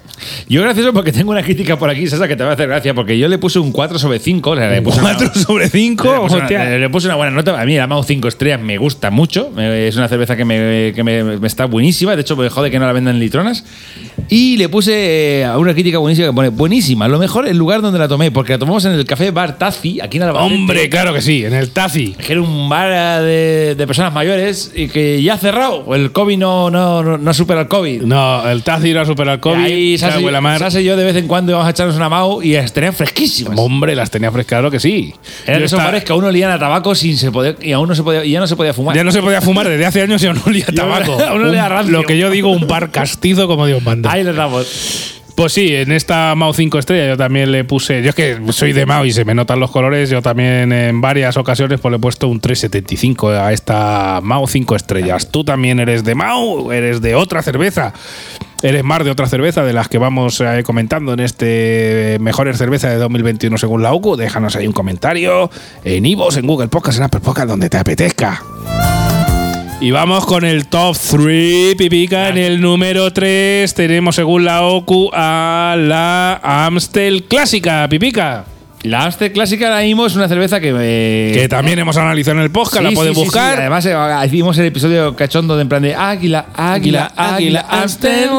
Yo 0.48 0.67
gracioso 0.68 0.94
porque 0.94 1.12
tengo 1.12 1.32
una 1.32 1.44
crítica 1.44 1.78
por 1.78 1.90
aquí, 1.90 2.08
Sasa, 2.08 2.28
que 2.28 2.36
te 2.36 2.44
va 2.44 2.52
a 2.52 2.54
hacer 2.54 2.68
gracia, 2.68 2.94
porque 2.94 3.18
yo 3.18 3.28
le 3.28 3.38
puse 3.38 3.60
un 3.60 3.72
4 3.72 3.98
sobre 4.00 4.20
5. 4.20 4.56
Le 4.56 4.82
puse 4.82 5.00
una- 5.00 5.16
4 5.16 5.34
sobre 5.42 5.70
5, 5.70 6.04
Le 6.04 6.20
puse, 6.20 6.36
una, 6.36 6.78
le 6.78 6.90
puse 6.90 7.08
una 7.08 7.16
buena 7.16 7.32
nota. 7.32 7.60
A 7.60 7.66
mí 7.66 7.76
la 7.76 7.88
Mau 7.88 8.04
5 8.04 8.28
estrellas 8.28 8.62
me 8.62 8.78
gusta 8.78 9.10
mucho. 9.10 9.52
Es 9.60 9.96
una 9.96 10.08
cerveza 10.08 10.36
que, 10.36 10.46
me, 10.46 10.94
que 10.96 11.04
me- 11.04 11.24
me 11.40 11.48
está 11.48 11.66
buenísima. 11.66 12.16
De 12.16 12.22
hecho, 12.22 12.36
me 12.36 12.50
jode 12.50 12.70
que 12.72 12.80
no 12.80 12.86
la 12.86 12.94
vendan 12.94 13.16
en 13.16 13.20
litronas. 13.22 13.64
Y 14.30 14.58
le 14.58 14.70
puse 14.70 15.42
eh, 15.42 15.50
una 15.58 15.74
crítica 15.74 15.98
buenísima 16.00 16.28
que 16.30 16.34
pone 16.34 16.50
buenísima. 16.50 17.08
Lo 17.08 17.18
mejor 17.20 17.48
el 17.48 17.58
lugar 17.58 17.82
donde 17.82 18.00
la 18.00 18.08
tomé, 18.08 18.32
porque 18.32 18.54
la 18.54 18.60
tomamos 18.60 18.84
en 18.86 18.92
el 18.94 19.06
café 19.06 19.32
Bar 19.32 19.58
Tazi, 19.58 20.00
aquí 20.02 20.18
en 20.18 20.24
Albacete. 20.24 20.54
Hombre, 20.56 20.90
claro 20.90 21.14
que 21.14 21.22
sí, 21.22 21.46
en 21.46 21.54
el 21.54 21.70
Tazi. 21.72 22.14
Que 22.14 22.34
era 22.34 22.42
un 22.42 22.68
bar 22.70 23.22
de, 23.24 23.76
de 23.76 23.88
personas 23.88 24.14
mayores 24.14 24.72
y 24.76 24.88
que 24.88 25.22
ya 25.24 25.36
ha 25.36 25.38
cerrado. 25.38 25.94
El 25.96 26.12
COVID 26.12 26.38
no, 26.38 26.70
no, 26.70 27.04
no, 27.04 27.18
no 27.18 27.34
supera 27.34 27.62
el 27.62 27.68
COVID. 27.68 28.02
No, 28.04 28.48
el 28.50 28.64
Tazi 28.64 28.94
no 28.94 29.06
supera 29.06 29.34
el 29.34 29.40
COVID. 29.40 29.64
Ahí 29.64 29.98
cago 29.98 30.12
Sase, 30.14 30.26
en 30.28 30.34
Sase 30.60 30.82
y 30.82 30.86
yo 30.86 30.96
de 30.96 31.04
vez 31.04 31.16
en 31.16 31.28
cuando 31.28 31.52
íbamos 31.52 31.68
a 31.68 31.72
echarnos 31.72 31.96
una 31.96 32.10
Mau 32.10 32.42
y 32.42 32.56
estarían 32.56 32.94
fresquísimas. 32.94 33.58
Hombre, 33.58 33.96
las 33.96 34.10
tenía 34.12 34.32
frescas, 34.32 34.58
claro 34.60 34.72
que 34.72 34.80
sí. 34.80 35.14
Eran 35.46 35.64
esos 35.64 35.78
bares 35.82 36.04
que 36.04 36.12
a 36.12 36.16
uno 36.16 36.28
olían 36.28 36.52
a 36.52 36.60
tabaco 36.60 36.96
sin 36.96 37.18
se 37.18 37.32
poder, 37.32 37.58
y 37.62 37.72
aún 37.72 37.88
no 37.90 37.96
se 37.96 38.04
podía, 38.04 38.24
y 38.26 38.32
ya 38.32 38.40
no 38.40 38.48
se 38.48 38.56
podía 38.56 38.74
fumar. 38.74 38.96
Ya 38.96 39.04
no 39.04 39.12
se 39.12 39.22
podía 39.22 39.42
fumar 39.42 39.68
desde 39.68 39.86
hace 39.86 40.02
años 40.02 40.22
y 40.24 40.28
aún 40.28 40.38
no 40.38 40.44
olía 40.48 40.66
a 40.68 40.68
aún- 40.70 40.76
tabaco. 40.76 41.14
aún 41.28 41.46
olía 41.46 41.66
a 41.66 41.70
rancio. 41.70 41.92
lo 41.94 42.04
que 42.04 42.18
yo 42.18 42.30
digo, 42.30 42.52
un 42.52 42.68
bar 42.68 42.92
castizo 42.92 43.48
como 43.48 43.66
Dios 43.66 43.82
manda. 43.84 44.12
Ahí 44.12 44.24
les 44.24 44.36
damos. 44.36 45.14
Pues 45.36 45.54
sí, 45.54 45.76
en 45.76 45.92
esta 45.92 46.34
Mao 46.34 46.52
5 46.52 46.80
estrellas 46.80 47.10
yo 47.10 47.16
también 47.18 47.52
le 47.52 47.64
puse. 47.64 48.02
Yo 48.02 48.10
es 48.10 48.16
que 48.16 48.40
soy 48.50 48.74
de 48.74 48.88
Mao 48.88 49.06
y 49.06 49.12
se 49.12 49.24
me 49.24 49.36
notan 49.36 49.60
los 49.60 49.70
colores. 49.70 50.10
Yo 50.10 50.20
también 50.24 50.72
en 50.72 51.00
varias 51.00 51.38
ocasiones 51.38 51.80
pues 51.80 51.92
le 51.92 51.98
he 51.98 52.00
puesto 52.00 52.28
un 52.28 52.40
375 52.40 53.30
a 53.30 53.54
esta 53.54 54.20
Mao 54.24 54.48
5 54.48 54.76
estrellas. 54.76 55.30
Tú 55.30 55.44
también 55.44 55.80
eres 55.80 56.04
de 56.04 56.16
Mao, 56.16 56.72
eres 56.74 57.02
de 57.02 57.14
otra 57.14 57.44
cerveza. 57.44 57.94
Eres 58.64 58.84
más 58.84 59.04
de 59.04 59.12
otra 59.12 59.28
cerveza 59.28 59.64
de 59.64 59.72
las 59.72 59.88
que 59.88 60.00
vamos 60.00 60.42
eh, 60.42 60.64
comentando 60.66 61.14
en 61.14 61.20
este 61.20 62.18
Mejores 62.20 62.58
Cerveza 62.58 62.90
de 62.90 62.98
2021 62.98 63.56
según 63.58 63.84
la 63.84 63.94
UCU. 63.94 64.16
Déjanos 64.16 64.56
ahí 64.56 64.66
un 64.66 64.74
comentario 64.74 65.52
en 65.84 66.06
Ivos, 66.08 66.38
en 66.38 66.48
Google 66.48 66.68
Podcast, 66.68 66.98
en 66.98 67.04
Apple 67.04 67.20
Podcast, 67.20 67.48
donde 67.48 67.70
te 67.70 67.78
apetezca. 67.78 68.42
Y 69.80 69.92
vamos 69.92 70.26
con 70.26 70.44
el 70.44 70.66
top 70.66 70.98
3, 70.98 71.76
Pipica. 71.76 72.30
En 72.30 72.38
el 72.40 72.60
número 72.60 73.14
3 73.14 73.72
tenemos, 73.76 74.16
según 74.16 74.44
la 74.44 74.64
OCU, 74.64 75.12
a 75.14 75.76
la 75.78 76.40
Amstel 76.42 77.26
Clásica, 77.26 77.88
Pipica. 77.88 78.46
La 78.88 79.04
Amstel 79.04 79.32
Clásica 79.32 79.68
ahora 79.68 79.82
mismo 79.82 80.06
es 80.06 80.16
una 80.16 80.28
cerveza 80.28 80.60
que 80.60 80.72
me. 80.74 81.32
Que 81.34 81.48
también 81.50 81.78
hemos 81.80 81.98
analizado 81.98 82.38
en 82.38 82.44
el 82.44 82.52
podcast, 82.52 82.84
la 82.84 82.90
Sí, 82.90 82.96
puedes 82.96 83.14
sí, 83.14 83.20
sí, 83.20 83.26
buscar. 83.26 83.56
sí. 83.56 83.62
Además, 83.62 83.86
eh, 83.86 83.96
hicimos 84.28 84.58
el 84.58 84.66
episodio 84.66 85.16
cachondo 85.16 85.56
de 85.56 85.62
en 85.64 85.70
plan 85.70 85.82
de 85.82 85.94
Águila, 85.96 86.48
Águila, 86.56 87.12
Águila, 87.16 87.66
Amstel. 87.70 88.30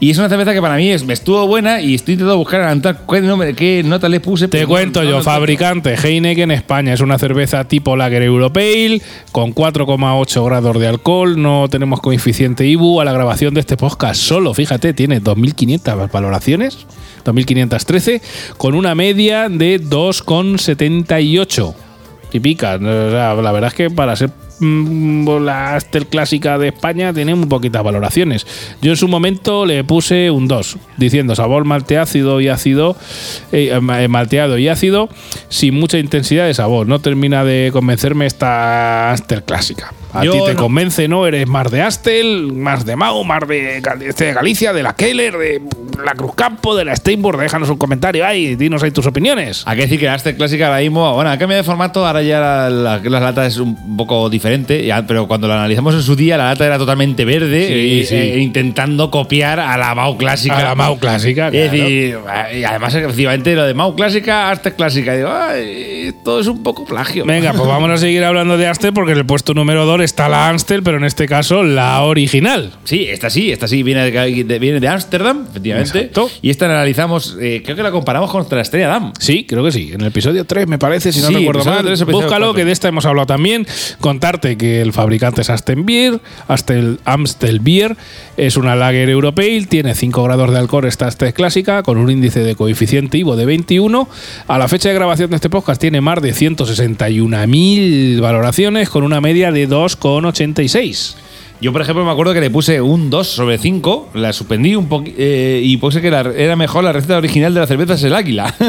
Y 0.00 0.10
es 0.10 0.18
una 0.18 0.28
cerveza 0.28 0.52
que 0.54 0.60
para 0.62 0.76
mí 0.76 0.88
es, 0.90 1.04
me 1.04 1.12
estuvo 1.12 1.44
buena 1.48 1.80
y 1.80 1.96
estoy 1.96 2.14
intentando 2.14 2.38
buscar 2.38 2.60
adelantar 2.60 3.00
qué, 3.10 3.20
nombre- 3.20 3.52
qué 3.54 3.82
nota 3.84 4.08
le 4.08 4.20
puse. 4.20 4.46
Te 4.46 4.64
cuento 4.64 5.00
no- 5.00 5.04
no 5.06 5.10
yo, 5.10 5.16
lo 5.18 5.22
fabricante 5.24 5.96
Heineken 6.00 6.52
España. 6.52 6.92
Es 6.92 7.00
una 7.00 7.18
cerveza 7.18 7.64
tipo 7.64 7.96
Lager 7.96 8.22
Europale 8.22 9.02
con 9.32 9.52
4,8 9.52 10.44
grados 10.44 10.78
de 10.78 10.86
alcohol. 10.86 11.42
No 11.42 11.66
tenemos 11.68 12.00
coeficiente 12.00 12.64
IBU 12.64 13.00
a 13.00 13.04
la 13.04 13.12
grabación 13.12 13.54
de 13.54 13.60
este 13.60 13.76
podcast. 13.76 14.20
Solo, 14.20 14.54
fíjate, 14.54 14.94
tiene 14.94 15.20
2.500 15.20 16.12
valoraciones, 16.12 16.86
2.513, 17.24 18.20
con 18.56 18.76
una 18.76 18.94
media 18.94 19.48
de 19.48 19.80
2,78. 19.80 21.74
Y 22.32 22.40
pica. 22.40 22.76
O 22.76 23.10
sea, 23.10 23.34
la 23.34 23.52
verdad 23.52 23.68
es 23.68 23.74
que 23.74 23.90
para 23.90 24.14
ser 24.14 24.30
la 24.60 25.76
Astel 25.76 26.06
clásica 26.06 26.58
de 26.58 26.68
España 26.68 27.12
tiene 27.12 27.34
muy 27.34 27.46
poquitas 27.46 27.82
valoraciones. 27.82 28.46
Yo 28.82 28.90
en 28.90 28.96
su 28.96 29.08
momento 29.08 29.66
le 29.66 29.84
puse 29.84 30.30
un 30.30 30.48
2, 30.48 30.76
diciendo 30.96 31.34
sabor 31.34 31.64
malteácido 31.64 32.40
y 32.40 32.48
ácido, 32.48 32.96
eh, 33.52 33.70
eh, 33.72 34.08
malteado 34.08 34.58
y 34.58 34.68
ácido, 34.68 35.08
sin 35.48 35.74
mucha 35.74 35.98
intensidad 35.98 36.46
de 36.46 36.54
sabor. 36.54 36.86
No 36.86 37.00
termina 37.00 37.44
de 37.44 37.70
convencerme 37.72 38.26
esta 38.26 39.12
Astel 39.12 39.42
clásica. 39.42 39.92
A 40.12 40.22
ti 40.22 40.28
te 40.46 40.54
no. 40.54 40.60
convence, 40.60 41.06
¿no? 41.08 41.26
Eres 41.26 41.46
más 41.46 41.70
de 41.70 41.82
Astel, 41.82 42.52
más 42.52 42.84
de 42.86 42.96
Mau, 42.96 43.22
más 43.24 43.46
de, 43.46 43.82
este 44.06 44.26
de 44.26 44.32
Galicia, 44.32 44.72
de 44.72 44.82
la 44.82 44.94
Keller, 44.94 45.36
de 45.36 45.62
la 46.04 46.12
Cruz 46.12 46.34
Campo, 46.34 46.74
de 46.74 46.84
la 46.84 46.96
Steinburg. 46.96 47.38
Déjanos 47.38 47.68
un 47.68 47.76
comentario 47.76 48.24
ahí, 48.26 48.56
dinos 48.56 48.82
ahí 48.82 48.90
tus 48.90 49.06
opiniones. 49.06 49.62
Hay 49.66 49.76
que 49.76 49.82
decir 49.82 50.00
que 50.00 50.06
la 50.06 50.14
Amstel 50.14 50.36
Clásica 50.36 50.66
ahora 50.68 50.80
mismo, 50.80 51.12
bueno, 51.14 51.30
ha 51.30 51.36
cambiado 51.38 51.62
de 51.62 51.66
formato, 51.66 52.06
ahora 52.06 52.22
ya 52.22 52.40
la, 52.40 52.70
la, 52.70 52.98
la 52.98 53.20
lata 53.20 53.46
es 53.46 53.58
un 53.58 53.96
poco 53.96 54.30
diferente, 54.30 54.84
ya, 54.84 55.06
pero 55.06 55.28
cuando 55.28 55.46
la 55.48 55.54
analizamos 55.56 55.94
en 55.94 56.02
su 56.02 56.16
día, 56.16 56.36
la 56.38 56.46
lata 56.46 56.64
era 56.66 56.78
totalmente 56.78 57.24
verde, 57.24 57.68
Sí, 57.68 57.74
y- 57.74 58.04
sí. 58.06 58.14
eh, 58.14 58.38
intentando 58.38 59.10
copiar 59.10 59.60
a 59.60 59.76
la 59.76 59.94
Mau 59.94 60.16
Clásica. 60.16 60.56
A 60.58 60.62
la 60.64 60.74
Mau 60.74 60.98
clásica, 60.98 61.50
claro. 61.50 61.70
decir, 61.70 62.18
y 62.54 62.64
además, 62.64 62.94
efectivamente, 62.94 63.54
lo 63.54 63.64
de 63.66 63.74
Mau 63.74 63.94
Clásica, 63.94 64.50
Amstel 64.50 64.74
Clásica. 64.74 65.14
Y 65.14 65.18
digo, 65.18 65.30
ay, 65.32 66.04
esto 66.08 66.40
es 66.40 66.46
un 66.46 66.62
poco 66.62 66.84
plagio. 66.84 67.24
Venga, 67.26 67.52
pues 67.52 67.68
vamos 67.68 67.90
a 67.90 67.98
seguir 67.98 68.24
hablando 68.24 68.56
de 68.56 68.66
Astel 68.66 68.92
porque 68.92 69.12
en 69.12 69.18
el 69.18 69.26
puesto 69.26 69.52
número 69.54 69.84
2 69.84 69.97
está 70.02 70.28
la 70.28 70.48
Amstel, 70.48 70.82
pero 70.82 70.96
en 70.96 71.04
este 71.04 71.26
caso 71.26 71.62
la 71.62 72.02
original. 72.02 72.72
Sí, 72.84 73.06
esta 73.08 73.30
sí, 73.30 73.52
esta 73.52 73.68
sí 73.68 73.82
viene 73.82 74.10
de, 74.10 74.58
viene 74.58 74.80
de 74.80 74.88
Ámsterdam, 74.88 75.46
efectivamente. 75.50 75.98
Exacto. 75.98 76.30
Y 76.42 76.50
esta 76.50 76.68
la 76.68 76.74
analizamos, 76.74 77.36
eh, 77.40 77.62
creo 77.64 77.76
que 77.76 77.82
la 77.82 77.90
comparamos 77.90 78.30
con 78.30 78.46
la 78.50 78.60
Estrella 78.60 78.88
Damm. 78.88 79.12
Sí, 79.18 79.44
creo 79.48 79.64
que 79.64 79.72
sí. 79.72 79.90
En 79.92 80.00
el 80.00 80.08
episodio 80.08 80.44
3, 80.44 80.66
me 80.66 80.78
parece, 80.78 81.12
si 81.12 81.20
no 81.20 81.28
Sí, 81.28 81.34
recuerdo 81.34 81.60
episodio 81.60 82.06
mal. 82.06 82.12
Búscalo, 82.12 82.54
que 82.54 82.64
de 82.64 82.72
esta 82.72 82.88
hemos 82.88 83.06
hablado 83.06 83.26
también. 83.26 83.66
Contarte 84.00 84.56
que 84.56 84.80
el 84.80 84.92
fabricante 84.92 85.42
es 85.42 85.50
Aston 85.50 85.84
Beer, 85.84 86.20
Astel, 86.48 87.00
Amstel 87.04 87.60
Beer. 87.60 87.96
Es 88.36 88.56
una 88.56 88.76
lager 88.76 89.08
europale, 89.08 89.66
tiene 89.68 89.94
5 89.94 90.22
grados 90.22 90.52
de 90.52 90.58
alcohol, 90.58 90.84
esta 90.84 91.06
Astel 91.06 91.34
clásica, 91.34 91.82
con 91.82 91.98
un 91.98 92.10
índice 92.10 92.40
de 92.40 92.54
coeficiente 92.54 93.18
IVO 93.18 93.36
de 93.36 93.46
21. 93.46 94.08
A 94.46 94.58
la 94.58 94.68
fecha 94.68 94.88
de 94.88 94.94
grabación 94.94 95.30
de 95.30 95.36
este 95.36 95.50
podcast 95.50 95.80
tiene 95.80 96.00
más 96.00 96.22
de 96.22 96.32
161.000 96.32 98.20
valoraciones, 98.20 98.88
con 98.88 99.02
una 99.02 99.20
media 99.20 99.52
de 99.52 99.66
2,86. 99.88 101.14
Yo, 101.60 101.72
por 101.72 101.82
ejemplo, 101.82 102.04
me 102.04 102.10
acuerdo 102.12 102.34
que 102.34 102.40
le 102.40 102.50
puse 102.50 102.80
un 102.80 103.10
2 103.10 103.26
sobre 103.26 103.58
5, 103.58 104.10
la 104.14 104.32
suspendí 104.32 104.76
un 104.76 104.88
poco 104.88 105.06
y 105.16 105.76
puse 105.78 106.00
que 106.00 106.10
la- 106.10 106.20
era 106.36 106.54
mejor 106.54 106.84
la 106.84 106.92
receta 106.92 107.16
original 107.16 107.52
de 107.54 107.60
la 107.60 107.66
cerveza 107.66 107.94
es 107.94 108.02
el 108.04 108.14
águila. 108.14 108.54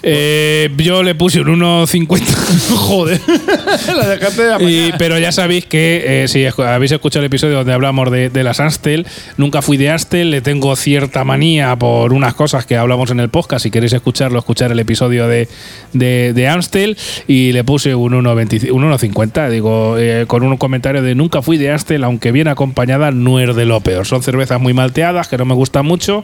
Eh, 0.00 0.70
yo 0.76 1.02
le 1.02 1.16
puse 1.16 1.40
un 1.40 1.48
1,50. 1.60 2.22
Joder. 2.76 3.20
la 3.96 4.08
dejaste 4.08 4.42
de 4.42 4.64
Y- 4.64 4.92
pero 4.98 5.18
ya 5.18 5.32
sabéis 5.32 5.66
que 5.66 6.22
eh, 6.24 6.28
si 6.28 6.44
habéis 6.62 6.92
escuchado 6.92 7.20
el 7.22 7.26
episodio 7.26 7.56
donde 7.56 7.72
hablamos 7.72 8.10
de, 8.10 8.30
de 8.30 8.44
las 8.44 8.60
Astel, 8.60 9.06
nunca 9.36 9.62
fui 9.62 9.76
de 9.76 9.90
Astel, 9.90 10.30
le 10.30 10.40
tengo 10.40 10.74
cierta 10.76 11.24
manía 11.24 11.76
por 11.76 12.12
unas 12.12 12.34
cosas 12.34 12.66
que 12.66 12.76
hablamos 12.76 13.10
en 13.10 13.20
el 13.20 13.28
podcast. 13.28 13.62
Si 13.64 13.70
queréis 13.70 13.92
escucharlo, 13.92 14.38
escuchar 14.38 14.72
el 14.72 14.78
episodio 14.80 15.28
de, 15.28 15.48
de, 15.92 16.32
de 16.34 16.48
Amstel 16.48 16.96
y 17.26 17.52
le 17.52 17.64
puse 17.64 17.94
un 17.94 18.12
1,25 18.12 18.70
un 18.72 18.90
1,50. 18.90 19.50
Digo, 19.50 19.96
eh, 19.98 20.24
con 20.26 20.42
un 20.42 20.56
comentario 20.56 21.02
de 21.02 21.14
nunca 21.14 21.42
fui 21.42 21.56
de 21.58 21.70
Astel, 21.70 22.04
aunque 22.04 22.32
bien 22.32 22.48
acompañada, 22.48 23.10
no 23.10 23.40
es 23.40 23.54
de 23.54 23.64
lo 23.64 23.80
peor. 23.80 24.06
Son 24.06 24.22
cervezas 24.22 24.60
muy 24.60 24.74
malteadas 24.74 25.28
que 25.28 25.36
no 25.38 25.44
me 25.44 25.54
gustan 25.54 25.86
mucho. 25.86 26.22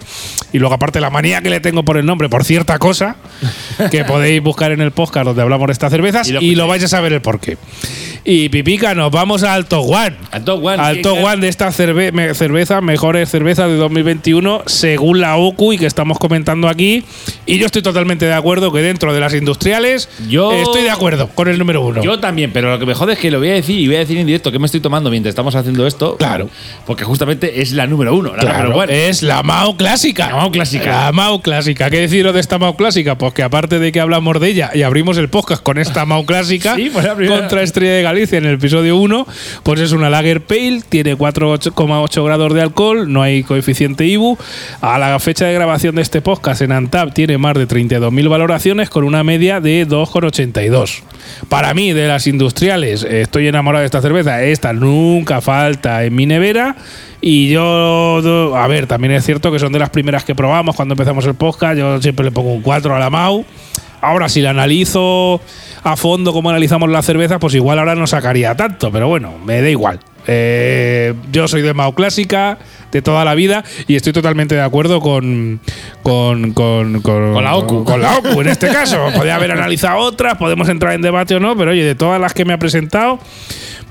Y 0.52 0.58
luego, 0.58 0.74
aparte, 0.74 1.00
la 1.00 1.10
manía 1.10 1.42
que 1.42 1.50
le 1.50 1.60
tengo 1.60 1.84
por 1.84 1.96
el 1.96 2.06
nombre, 2.06 2.28
por 2.28 2.44
cierta 2.44 2.78
cosa, 2.78 3.16
que 3.90 4.04
podéis 4.04 4.42
buscar 4.42 4.72
en 4.72 4.80
el 4.80 4.90
podcast 4.92 5.26
donde 5.26 5.42
hablamos 5.42 5.66
de 5.68 5.72
estas 5.72 5.90
cervezas 5.90 6.28
Y 6.28 6.30
y 6.30 6.32
lo 6.34 6.40
lo, 6.40 6.40
escucháis. 6.46 6.68
vais 6.68 6.84
a 6.84 6.88
saber 6.88 7.12
el 7.12 7.20
porque 7.34 7.58
Y 8.26 8.48
Pipica, 8.48 8.94
nos 8.94 9.10
vamos 9.10 9.42
al 9.42 9.66
Top 9.66 9.86
One. 9.86 10.16
Al 10.30 10.44
Top 10.44 10.64
One, 10.64 10.82
Al 10.82 11.02
Top. 11.02 11.18
One 11.22 11.42
de 11.42 11.48
esta 11.48 11.70
cerve 11.72 12.10
me- 12.10 12.32
cerveza, 12.32 12.80
mejores 12.80 13.28
cervezas 13.28 13.68
de 13.68 13.76
2021, 13.76 14.62
según 14.64 15.20
la 15.20 15.36
OCU 15.36 15.74
y 15.74 15.78
que 15.78 15.84
estamos 15.84 16.18
comentando 16.18 16.68
aquí. 16.70 17.04
Y 17.44 17.58
yo 17.58 17.66
estoy 17.66 17.82
totalmente 17.82 18.24
de 18.24 18.32
acuerdo 18.32 18.72
que 18.72 18.80
dentro 18.80 19.12
de 19.12 19.20
las 19.20 19.34
industriales, 19.34 20.08
Yo- 20.26 20.52
estoy 20.52 20.84
de 20.84 20.90
acuerdo 20.90 21.28
con 21.34 21.48
el 21.48 21.58
número 21.58 21.82
uno. 21.82 22.02
Yo 22.02 22.18
también, 22.18 22.50
pero 22.50 22.70
lo 22.70 22.78
que 22.78 22.86
me 22.86 22.94
jode 22.94 23.12
es 23.12 23.18
que 23.18 23.30
lo 23.30 23.40
voy 23.40 23.50
a 23.50 23.54
decir 23.54 23.78
y 23.78 23.88
voy 23.88 23.96
a 23.96 23.98
decir 23.98 24.16
en 24.16 24.26
directo 24.26 24.50
que 24.50 24.58
me 24.58 24.64
estoy 24.64 24.80
tomando 24.80 25.10
mientras 25.10 25.30
estamos 25.32 25.54
haciendo 25.54 25.86
esto. 25.86 26.16
Claro. 26.16 26.48
Porque 26.86 27.04
justamente 27.04 27.60
es 27.60 27.72
la 27.72 27.86
número 27.86 28.14
uno. 28.16 28.30
La 28.34 28.40
Claro, 28.40 28.70
número 28.70 28.90
es 28.90 29.22
la 29.22 29.42
Mao 29.42 29.76
clásica. 29.76 30.28
La 30.28 30.36
Mao 30.36 30.50
clásica. 30.50 30.86
La 31.04 31.12
Mao 31.12 31.42
clásica. 31.42 31.90
¿Qué 31.90 31.98
deciros 32.00 32.32
de 32.32 32.40
esta 32.40 32.58
Mao 32.58 32.74
clásica? 32.74 33.18
Pues 33.18 33.34
que 33.34 33.42
aparte 33.42 33.78
de 33.78 33.92
que 33.92 34.00
hablamos 34.00 34.40
de 34.40 34.48
ella 34.48 34.70
y 34.72 34.80
abrimos 34.80 35.18
el 35.18 35.28
podcast 35.28 35.62
con 35.62 35.76
esta 35.76 36.06
Mao 36.06 36.24
clásica 36.24 36.74
Sí, 36.76 36.88
pues 36.90 37.04
la 37.04 37.14
primera. 37.14 37.40
contra 37.40 37.62
Estrella 37.62 37.92
de 37.92 38.02
Galicia 38.02 38.13
en 38.14 38.44
el 38.44 38.54
episodio 38.54 38.96
1, 38.96 39.26
pues 39.64 39.80
es 39.80 39.92
una 39.92 40.08
Lager 40.08 40.40
Pale, 40.40 40.82
tiene 40.88 41.16
4,8 41.16 42.24
grados 42.24 42.54
de 42.54 42.62
alcohol, 42.62 43.12
no 43.12 43.22
hay 43.22 43.42
coeficiente 43.42 44.06
IBU. 44.06 44.38
A 44.80 44.98
la 44.98 45.18
fecha 45.18 45.46
de 45.46 45.54
grabación 45.54 45.96
de 45.96 46.02
este 46.02 46.22
podcast 46.22 46.62
en 46.62 46.70
Antap 46.70 47.12
tiene 47.12 47.38
más 47.38 47.54
de 47.54 47.66
32.000 47.66 48.28
valoraciones 48.28 48.88
con 48.88 49.02
una 49.02 49.24
media 49.24 49.60
de 49.60 49.86
2,82. 49.86 51.02
Para 51.48 51.74
mí, 51.74 51.92
de 51.92 52.06
las 52.06 52.28
industriales, 52.28 53.02
estoy 53.02 53.48
enamorado 53.48 53.80
de 53.80 53.86
esta 53.86 54.00
cerveza. 54.00 54.42
Esta 54.44 54.72
nunca 54.72 55.40
falta 55.40 56.04
en 56.04 56.14
mi 56.14 56.26
nevera. 56.26 56.76
Y 57.20 57.48
yo, 57.48 58.54
a 58.56 58.68
ver, 58.68 58.86
también 58.86 59.12
es 59.14 59.24
cierto 59.24 59.50
que 59.50 59.58
son 59.58 59.72
de 59.72 59.80
las 59.80 59.90
primeras 59.90 60.24
que 60.24 60.36
probamos 60.36 60.76
cuando 60.76 60.94
empezamos 60.94 61.26
el 61.26 61.34
podcast. 61.34 61.76
Yo 61.76 62.00
siempre 62.00 62.24
le 62.24 62.30
pongo 62.30 62.52
un 62.52 62.62
4 62.62 62.94
a 62.94 62.98
la 63.00 63.10
Mau. 63.10 63.44
Ahora, 64.04 64.28
si 64.28 64.42
la 64.42 64.50
analizo 64.50 65.40
a 65.84 65.96
fondo 65.96 66.32
como 66.32 66.50
analizamos 66.50 66.90
la 66.90 67.02
cerveza, 67.02 67.38
pues 67.38 67.54
igual 67.54 67.78
ahora 67.78 67.94
no 67.94 68.06
sacaría 68.06 68.56
tanto, 68.56 68.90
pero 68.90 69.06
bueno, 69.06 69.34
me 69.44 69.60
da 69.60 69.68
igual. 69.68 70.00
Eh, 70.26 71.12
yo 71.30 71.46
soy 71.46 71.60
de 71.60 71.74
Mau 71.74 71.94
Clásica 71.94 72.56
de 72.90 73.02
toda 73.02 73.26
la 73.26 73.34
vida 73.34 73.62
y 73.86 73.94
estoy 73.94 74.14
totalmente 74.14 74.54
de 74.54 74.62
acuerdo 74.62 75.02
con 75.02 75.60
con, 76.02 76.54
con, 76.54 77.02
con, 77.02 77.34
Con 77.34 77.44
la 77.44 77.56
OCU. 77.56 77.84
Con 77.84 78.00
la 78.00 78.16
OCU 78.16 78.40
en 78.40 78.48
este 78.48 78.68
caso. 78.68 79.10
Podría 79.14 79.36
haber 79.36 79.52
analizado 79.52 79.98
otras, 79.98 80.38
podemos 80.38 80.70
entrar 80.70 80.94
en 80.94 81.02
debate 81.02 81.34
o 81.34 81.40
no, 81.40 81.54
pero 81.56 81.72
oye, 81.72 81.84
de 81.84 81.94
todas 81.94 82.18
las 82.18 82.32
que 82.32 82.46
me 82.46 82.54
ha 82.54 82.58
presentado, 82.58 83.18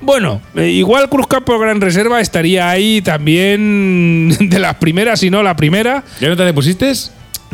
bueno, 0.01 0.41
eh, 0.55 0.69
igual 0.69 1.09
Cruz 1.09 1.27
Campo 1.27 1.59
Gran 1.59 1.79
Reserva 1.79 2.19
estaría 2.19 2.69
ahí 2.69 3.03
también 3.03 4.35
de 4.49 4.59
las 4.59 4.75
primeras, 4.75 5.19
si 5.19 5.29
no 5.29 5.43
la 5.43 5.55
primera. 5.55 6.03
¿Qué 6.19 6.27
nota 6.27 6.43
le 6.43 6.53
pusiste? 6.53 6.91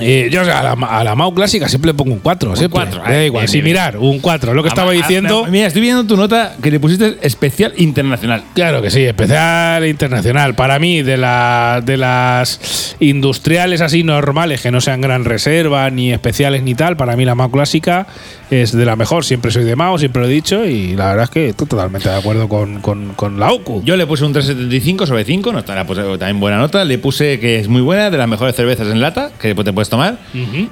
Eh, 0.02 0.30
yo 0.32 0.42
a, 0.42 0.46
la, 0.46 0.72
a 0.74 1.04
la 1.04 1.16
Mau 1.16 1.34
clásica 1.34 1.68
siempre 1.70 1.90
le 1.92 1.94
pongo 1.94 2.14
un 2.14 2.20
4. 2.20 2.56
siempre. 2.56 2.74
cuatro, 2.74 3.02
da 3.04 3.16
eh, 3.22 3.26
igual. 3.28 3.42
bien, 3.44 3.48
Sin 3.50 3.64
bien. 3.64 3.74
mirar, 3.76 3.98
un 3.98 4.20
4. 4.20 4.54
Lo 4.54 4.64
que 4.64 4.70
estaba 4.70 4.92
Ah, 4.92 4.94
diciendo. 4.94 5.46
Mira, 5.50 5.68
estoy 5.68 5.82
viendo 5.82 6.04
tu 6.06 6.16
nota 6.18 6.56
que 6.62 6.72
le 6.72 6.80
pusiste 6.80 7.18
especial 7.22 7.74
internacional. 7.78 8.44
Claro 8.54 8.82
que 8.82 8.90
sí, 8.90 9.04
especial 9.04 9.86
internacional. 9.86 10.56
Para 10.56 10.80
mí, 10.80 11.02
de, 11.02 11.18
la, 11.18 11.82
de 11.86 11.98
las 11.98 12.96
industriales 13.00 13.82
así 13.82 14.04
normales, 14.04 14.62
que 14.62 14.72
no 14.72 14.82
sean 14.82 15.02
gran 15.02 15.26
reserva, 15.26 15.90
ni 15.90 16.12
especiales 16.12 16.64
ni 16.64 16.76
tal, 16.76 16.98
para 16.98 17.16
mí 17.16 17.26
la 17.26 17.36
Mao 17.36 17.50
clásica 17.52 18.08
es 18.50 18.72
de 18.72 18.86
la 18.86 18.96
mejor. 18.96 19.26
Siempre 19.26 19.52
soy 19.52 19.64
de 19.64 19.76
Mao, 19.76 19.98
siempre 19.98 20.22
lo 20.22 20.28
he 20.28 20.32
dicho, 20.32 20.66
y 20.66 20.96
la 20.96 21.08
verdad 21.10 21.24
es 21.26 21.30
que 21.30 21.50
estoy 21.50 21.68
totalmente 21.68 22.10
de 22.10 22.16
acuerdo 22.16 22.48
con, 22.50 22.80
con- 22.82 23.14
con 23.16 23.40
la 23.40 23.52
OCU. 23.52 23.84
Yo 23.84 23.96
le 23.98 24.06
puse 24.08 24.26
un 24.26 24.34
375 24.34 25.06
sobre 25.06 25.24
5, 25.24 25.52
no 25.54 25.60
está 25.60 25.76
la 25.76 25.86
puse 25.86 26.02
también 26.02 26.40
buena 26.40 26.58
nota. 26.58 26.84
Le 26.86 26.98
puse 26.98 27.40
que 27.40 27.60
es 27.60 27.68
muy 27.68 27.82
buena, 27.82 28.10
de 28.10 28.18
las 28.18 28.28
mejores 28.28 28.56
cervezas 28.56 28.88
en 28.88 29.02
lata 29.02 29.32
que 29.40 29.54
te 29.56 29.74
puedes 29.74 29.89
tomar. 29.90 30.18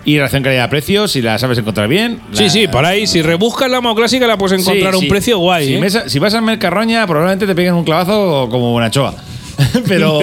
Y 0.05 0.17
relación 0.17 0.43
calidad-precio, 0.43 1.07
si 1.07 1.21
la 1.21 1.37
sabes 1.39 1.57
encontrar 1.57 1.87
bien. 1.87 2.19
Sí, 2.31 2.43
la- 2.43 2.49
sí, 2.49 2.67
por 2.67 2.85
ahí, 2.85 3.07
si 3.07 3.21
rebuscas 3.21 3.69
la 3.69 3.81
Mao 3.81 3.95
clásica, 3.95 4.27
la 4.27 4.37
puedes 4.37 4.59
encontrar 4.59 4.93
a 4.93 4.97
un 4.97 5.03
sí. 5.03 5.09
precio 5.09 5.37
guay. 5.39 5.67
Si, 5.67 5.75
¿eh? 5.75 5.79
mesa- 5.79 6.07
si 6.09 6.19
vas 6.19 6.33
a 6.33 6.41
Mercarroña, 6.41 7.05
probablemente 7.07 7.45
te 7.47 7.55
peguen 7.55 7.73
un 7.73 7.83
clavazo 7.83 8.47
como 8.49 8.73
una 8.75 8.89
choa. 8.91 9.13
Pero. 9.87 10.19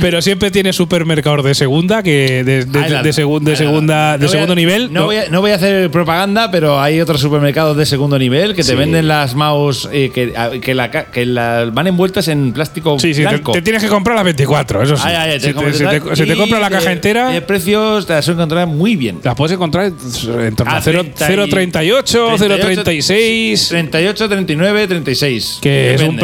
Pero 0.00 0.22
siempre 0.22 0.50
tiene 0.50 0.72
supermercados 0.72 1.44
de 1.44 1.54
segunda, 1.54 2.02
que 2.02 2.42
de, 2.44 2.64
de- 2.64 3.02
de 3.02 3.12
segun- 3.12 3.42
de 3.44 3.50
la- 3.52 3.56
segunda, 3.56 4.12
de 4.18 4.24
no 4.24 4.26
a- 4.26 4.30
segundo 4.30 4.54
nivel. 4.54 4.92
No, 4.92 5.04
voy 5.06 5.16
a, 5.16 5.28
no 5.30 5.40
voy 5.40 5.50
a 5.50 5.56
hacer 5.56 5.90
propaganda, 5.90 6.50
pero 6.50 6.80
hay 6.80 7.00
otros 7.00 7.20
supermercados 7.20 7.76
de 7.76 7.86
segundo 7.86 8.18
nivel 8.18 8.50
que 8.54 8.62
te 8.62 8.70
Sí. 8.70 8.74
venden 8.74 9.08
las 9.08 9.34
mouse 9.34 9.88
eh, 9.92 10.10
que, 10.14 10.32
a- 10.36 10.50
que, 10.60 10.74
la, 10.74 10.90
que 10.90 11.26
la- 11.26 11.66
van 11.72 11.86
envueltas 11.86 12.28
en 12.28 12.52
plástico 12.52 12.98
Sí, 12.98 13.14
sí, 13.14 13.22
te, 13.22 13.28
blanco. 13.28 13.52
te 13.52 13.62
tienes 13.62 13.82
que 13.82 13.88
comprar 13.88 14.14
las 14.16 14.24
24, 14.24 14.82
eso 14.82 14.96
sí. 14.96 15.02
Ay, 15.04 15.14
ay, 15.32 15.40
si 15.40 15.52
te, 15.52 15.72
si 15.72 15.84
te- 15.84 16.26
te 16.26 16.32
y 16.32 16.36
compras 16.36 16.60
la 16.60 16.68
de- 16.68 16.76
caja 16.76 16.92
entera, 16.92 17.30
De 17.30 17.40
precios 17.42 18.06
te 18.06 18.14
las 18.14 18.24
suelen 18.24 18.40
encontrar 18.40 18.66
muy 18.66 18.96
bien. 18.96 19.18
las 19.22 19.34
puedes 19.34 19.54
encontrar 19.54 19.86
en 19.86 20.56
torno 20.56 20.72
a 20.72 20.76
Ah, 20.76 20.82
0- 20.82 21.04
30 21.50 21.84
y- 21.84 21.88
0,38, 21.90 22.38
0,36, 22.38 23.68
38, 23.68 24.28
39, 24.28 24.86
36. 24.86 25.58
que 25.60 25.94
es 25.94 26.00
un 26.00 26.06
Depende. 26.06 26.20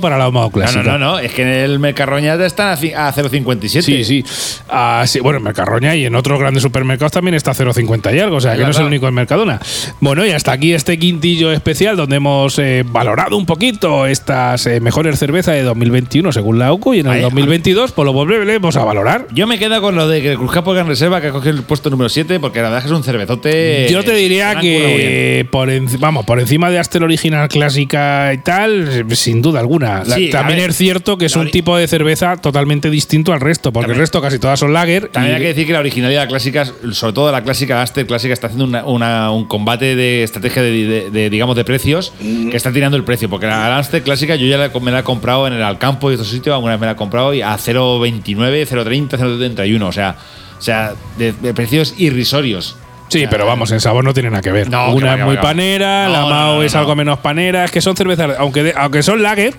Para 0.00 0.18
la 0.18 0.30
Mao 0.30 0.44
No, 0.44 0.50
clásica. 0.50 0.82
no, 0.82 0.92
no, 0.98 0.98
no, 0.98 1.18
es 1.18 1.32
que 1.32 1.42
en 1.42 1.48
el 1.48 1.78
Mercarroña 1.78 2.34
están 2.44 2.68
a 2.68 2.76
ci- 2.76 2.94
a 2.94 3.12
0,57. 3.12 3.82
Sí, 3.82 4.04
sí. 4.04 4.24
Ah, 4.68 5.04
sí, 5.06 5.20
Bueno, 5.20 5.38
en 5.38 5.44
Mercarroña 5.44 5.94
y 5.94 6.04
en 6.06 6.14
otros 6.14 6.38
grandes 6.38 6.62
supermercados 6.62 7.12
también 7.12 7.34
está 7.34 7.52
0,50 7.54 8.14
y 8.14 8.18
algo, 8.20 8.36
o 8.36 8.40
sea, 8.40 8.56
que 8.56 8.62
no 8.62 8.70
es 8.70 8.78
el 8.78 8.86
único 8.86 9.06
en 9.08 9.14
Mercadona. 9.14 9.60
Bueno, 10.00 10.24
y 10.26 10.30
hasta 10.30 10.52
aquí 10.52 10.72
este 10.72 10.98
quintillo 10.98 11.52
especial 11.52 11.96
donde 11.96 12.16
hemos 12.16 12.58
eh, 12.58 12.84
valorado 12.86 13.36
un 13.36 13.46
poquito 13.46 14.06
estas 14.06 14.66
eh, 14.66 14.80
mejores 14.80 15.18
cervezas 15.18 15.54
de 15.54 15.62
2021 15.62 16.32
según 16.32 16.58
la 16.58 16.72
OCU 16.72 16.94
y 16.94 17.00
en 17.00 17.06
el 17.06 17.12
Ay, 17.12 17.20
2022 17.22 17.92
pues 17.92 18.04
lo 18.06 18.12
volveremos 18.12 18.76
a 18.76 18.84
valorar. 18.84 19.26
Yo 19.32 19.46
me 19.46 19.58
quedo 19.58 19.80
con 19.80 19.94
lo 19.96 20.08
de 20.08 20.22
que 20.22 20.32
el 20.32 20.38
Cruz 20.38 20.52
Gran 20.52 20.86
Reserva 20.86 21.20
que 21.20 21.28
ha 21.28 21.32
cogido 21.32 21.54
el 21.56 21.62
puesto 21.62 21.90
número 21.90 22.08
7 22.08 22.40
porque 22.40 22.58
la 22.58 22.64
verdad 22.64 22.78
es 22.78 22.84
que 22.84 22.90
es 22.92 22.96
un 22.96 23.04
cervezote. 23.04 23.88
Yo 23.90 24.02
te 24.04 24.14
diría 24.14 24.56
que 24.60 25.46
por, 25.50 25.68
enci- 25.68 25.98
vamos, 25.98 26.24
por 26.24 26.40
encima 26.40 26.70
de 26.70 26.78
Astel 26.78 27.02
original 27.02 27.48
clásica 27.48 28.32
y 28.32 28.38
tal, 28.38 29.04
sin 29.12 29.42
duda 29.42 29.60
alguna. 29.60 29.73
Sí, 30.16 30.30
también 30.30 30.58
ver, 30.60 30.70
es 30.70 30.76
cierto 30.76 31.18
que 31.18 31.26
es 31.26 31.36
un 31.36 31.50
tipo 31.50 31.76
de 31.76 31.86
cerveza 31.88 32.36
totalmente 32.36 32.90
distinto 32.90 33.32
al 33.32 33.40
resto, 33.40 33.72
porque 33.72 33.84
También- 33.84 33.96
el 33.96 34.00
resto 34.02 34.20
casi 34.22 34.38
todas 34.38 34.58
son 34.60 34.72
lager. 34.72 35.08
También 35.08 35.32
y- 35.32 35.36
hay 35.36 35.42
que 35.42 35.48
decir 35.48 35.66
que 35.66 35.72
la 35.72 35.78
originalidad 35.80 36.28
clásica, 36.28 36.64
sobre 36.92 37.12
todo 37.12 37.30
la 37.32 37.42
clásica 37.42 37.82
Aster 37.82 38.06
clásica, 38.06 38.32
está 38.34 38.46
haciendo 38.48 38.64
una- 38.66 38.84
una- 38.84 39.30
un 39.30 39.46
combate 39.46 39.96
de 39.96 40.22
estrategia 40.22 40.62
de, 40.62 40.70
de- 40.70 41.10
de, 41.10 41.30
digamos, 41.30 41.56
de 41.56 41.64
precios 41.64 42.12
que 42.50 42.56
está 42.56 42.72
tirando 42.72 42.96
el 42.96 43.04
precio. 43.04 43.28
Porque 43.30 43.46
la 43.46 43.76
Aster 43.78 44.02
clásica 44.02 44.36
yo 44.36 44.46
ya 44.46 44.58
la- 44.58 44.70
me 44.80 44.90
la 44.90 45.00
he 45.00 45.02
comprado 45.04 45.46
en 45.46 45.52
el 45.54 45.62
Alcampo 45.62 46.10
y 46.10 46.14
otros 46.14 46.28
sitios, 46.28 46.54
alguna 46.54 46.72
vez 46.74 46.80
me 46.80 46.86
la 46.86 46.92
he 46.92 46.96
comprado 46.96 47.32
y 47.34 47.42
a 47.42 47.56
0,29, 47.58 48.66
0,30, 48.66 49.16
0,31. 49.18 49.88
O 49.88 49.92
sea, 49.92 50.16
o 50.58 50.62
sea 50.62 50.94
de, 51.18 51.32
de 51.32 51.54
precios 51.54 51.94
irrisorios. 51.98 52.76
Sí, 53.08 53.26
pero 53.30 53.46
vamos, 53.46 53.70
en 53.70 53.80
sabor 53.80 54.02
no 54.04 54.12
tiene 54.12 54.30
nada 54.30 54.42
que 54.42 54.50
ver. 54.50 54.68
No, 54.70 54.86
que 54.88 54.92
Una 54.94 55.14
es 55.14 55.24
muy 55.24 55.36
panera, 55.36 56.06
No, 56.06 56.12
la 56.12 56.20
no, 56.20 56.28
Mao 56.30 56.54
no, 56.56 56.62
es 56.62 56.74
no. 56.74 56.80
algo 56.80 56.96
menos 56.96 57.18
panera. 57.20 57.64
Es 57.64 57.70
que 57.70 57.80
son 57.80 57.96
cervezas, 57.96 58.30
aunque, 58.38 58.62
de- 58.64 58.74
aunque 58.76 59.02
son 59.02 59.22
lager. 59.22 59.54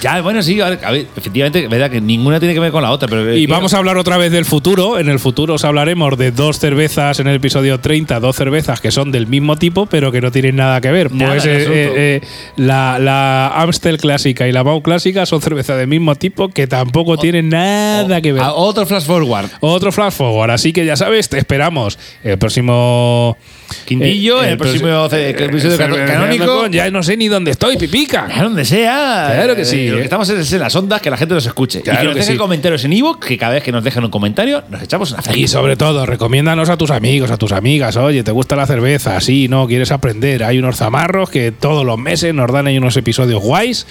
Ya, 0.00 0.20
bueno, 0.20 0.42
sí, 0.42 0.60
a 0.60 0.70
ver, 0.70 0.84
a 0.84 0.90
ver, 0.90 1.06
efectivamente, 1.16 1.66
verdad 1.68 1.90
que 1.90 2.00
ninguna 2.00 2.38
tiene 2.38 2.54
que 2.54 2.60
ver 2.60 2.72
con 2.72 2.82
la 2.82 2.90
otra. 2.90 3.08
Pero 3.08 3.34
Y 3.34 3.46
vamos 3.46 3.74
a 3.74 3.78
hablar 3.78 3.96
otra 3.96 4.16
vez 4.16 4.32
del 4.32 4.44
futuro. 4.44 4.98
En 4.98 5.08
el 5.08 5.18
futuro 5.18 5.54
os 5.54 5.64
hablaremos 5.64 6.16
de 6.16 6.30
dos 6.30 6.58
cervezas 6.58 7.20
en 7.20 7.26
el 7.26 7.36
episodio 7.36 7.80
30, 7.80 8.20
dos 8.20 8.36
cervezas 8.36 8.80
que 8.80 8.90
son 8.90 9.12
del 9.12 9.26
mismo 9.26 9.56
tipo, 9.56 9.86
pero 9.86 10.12
que 10.12 10.20
no 10.20 10.30
tienen 10.30 10.56
nada 10.56 10.80
que 10.80 10.90
ver. 10.90 11.12
Nada 11.12 11.32
pues 11.32 11.46
eh, 11.46 11.62
eh, 11.62 11.92
eh, 11.96 12.20
la, 12.56 12.98
la 12.98 13.48
Amstel 13.48 13.98
clásica 13.98 14.48
y 14.48 14.52
la 14.52 14.64
Mau 14.64 14.82
clásica 14.82 15.26
son 15.26 15.40
cervezas 15.40 15.78
del 15.78 15.88
mismo 15.88 16.14
tipo 16.14 16.48
que 16.48 16.66
tampoco 16.66 17.16
tienen 17.16 17.48
nada 17.48 18.20
que 18.20 18.32
ver. 18.32 18.42
A 18.42 18.52
otro 18.52 18.86
flash 18.86 19.04
forward. 19.04 19.50
Otro 19.60 19.92
flash 19.92 20.12
forward, 20.12 20.50
así 20.50 20.72
que 20.72 20.84
ya 20.84 20.96
sabes, 20.96 21.28
te 21.28 21.38
esperamos 21.38 21.98
el 22.22 22.38
próximo 22.38 23.36
Quintillo, 23.84 24.42
eh, 24.42 24.46
en 24.46 24.50
el 24.52 24.58
próximo 24.58 25.08
ce- 25.08 25.30
episodio 25.30 25.74
eh, 25.74 25.78
cano- 25.78 25.96
canónico. 26.06 26.66
Ya 26.68 26.90
no 26.90 27.02
sé 27.02 27.16
ni 27.16 27.28
dónde 27.28 27.50
estoy, 27.52 27.76
pipica. 27.76 28.28
A 28.32 28.42
donde 28.42 28.64
sea. 28.64 29.30
Claro 29.34 29.56
que 29.56 29.64
sí, 29.64 29.88
Lo 29.88 29.94
eh. 29.94 29.98
que 29.98 30.04
estamos 30.04 30.28
es 30.28 30.52
en 30.52 30.60
las 30.60 30.74
ondas, 30.76 31.00
que 31.00 31.10
la 31.10 31.16
gente 31.16 31.34
nos 31.34 31.46
escuche. 31.46 31.82
Claro 31.82 31.98
y 31.98 32.00
que 32.00 32.06
nos 32.06 32.14
que 32.14 32.20
dejen 32.20 32.34
sí. 32.34 32.38
comentarios 32.38 32.84
en 32.84 32.92
Evox, 32.92 33.26
que 33.26 33.38
cada 33.38 33.54
vez 33.54 33.62
que 33.62 33.72
nos 33.72 33.82
dejen 33.84 34.04
un 34.04 34.10
comentario, 34.10 34.62
nos 34.68 34.82
echamos 34.82 35.10
una 35.12 35.20
Y 35.20 35.24
feliz. 35.24 35.50
sobre 35.50 35.76
todo, 35.76 36.06
recomiéndanos 36.06 36.68
a 36.68 36.76
tus 36.76 36.90
amigos, 36.90 37.30
a 37.30 37.36
tus 37.36 37.52
amigas. 37.52 37.96
Oye, 37.96 38.22
¿te 38.22 38.32
gusta 38.32 38.56
la 38.56 38.66
cerveza? 38.66 39.20
Sí, 39.20 39.48
no, 39.48 39.66
quieres 39.66 39.90
aprender. 39.92 40.44
Hay 40.44 40.58
unos 40.58 40.76
zamarros 40.76 41.30
que 41.30 41.52
todos 41.52 41.84
los 41.84 41.98
meses 41.98 42.34
nos 42.34 42.50
dan 42.52 42.66
ahí 42.66 42.78
unos 42.78 42.96
episodios 42.96 43.42
guays 43.42 43.86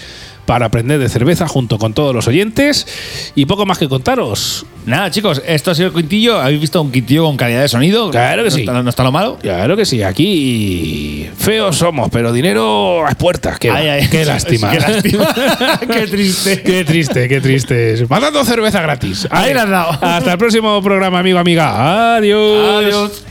para 0.49 0.65
aprender 0.65 0.97
de 0.97 1.07
cerveza 1.09 1.47
junto 1.47 1.77
con 1.77 1.93
todos 1.93 2.15
los 2.15 2.27
oyentes. 2.27 2.87
Y 3.35 3.45
poco 3.45 3.67
más 3.67 3.77
que 3.77 3.87
contaros. 3.87 4.65
Nada, 4.87 5.11
chicos, 5.11 5.43
esto 5.45 5.69
ha 5.69 5.75
sido 5.75 5.89
el 5.89 5.93
quintillo. 5.93 6.41
¿Habéis 6.41 6.59
visto 6.59 6.81
un 6.81 6.91
quintillo 6.91 7.25
con 7.25 7.37
calidad 7.37 7.61
de 7.61 7.67
sonido? 7.69 8.09
Claro 8.09 8.41
que 8.43 8.49
No 8.49 8.55
sí. 8.55 8.61
está- 8.61 8.81
no 8.81 8.89
está 8.89 9.03
lo 9.03 9.11
malo. 9.11 9.37
Claro 9.39 9.77
que 9.77 9.85
sí, 9.85 10.01
aquí 10.01 11.29
feos 11.37 11.75
somos, 11.77 12.09
pero 12.11 12.33
dinero 12.33 13.05
a 13.05 13.11
puertas. 13.11 13.59
Qué, 13.59 13.69
Ay, 13.69 13.89
ay. 13.89 14.07
qué 14.09 14.25
lástima. 14.25 14.71
Qué 14.71 14.79
lástima. 14.79 15.35
Qué 15.93 16.07
triste. 16.07 16.63
Qué 16.63 16.83
triste, 16.83 17.27
qué 17.29 17.41
triste. 17.41 18.05
Mandando 18.09 18.43
cerveza 18.43 18.81
gratis. 18.81 19.27
Ahí 19.29 19.53
la 19.53 19.63
has 19.63 19.69
dado. 19.69 19.91
Hasta 20.01 20.31
el 20.31 20.37
próximo 20.39 20.81
programa, 20.81 21.19
amigo, 21.19 21.37
amiga. 21.37 22.15
Adiós. 22.15 22.83
Adiós. 22.85 23.23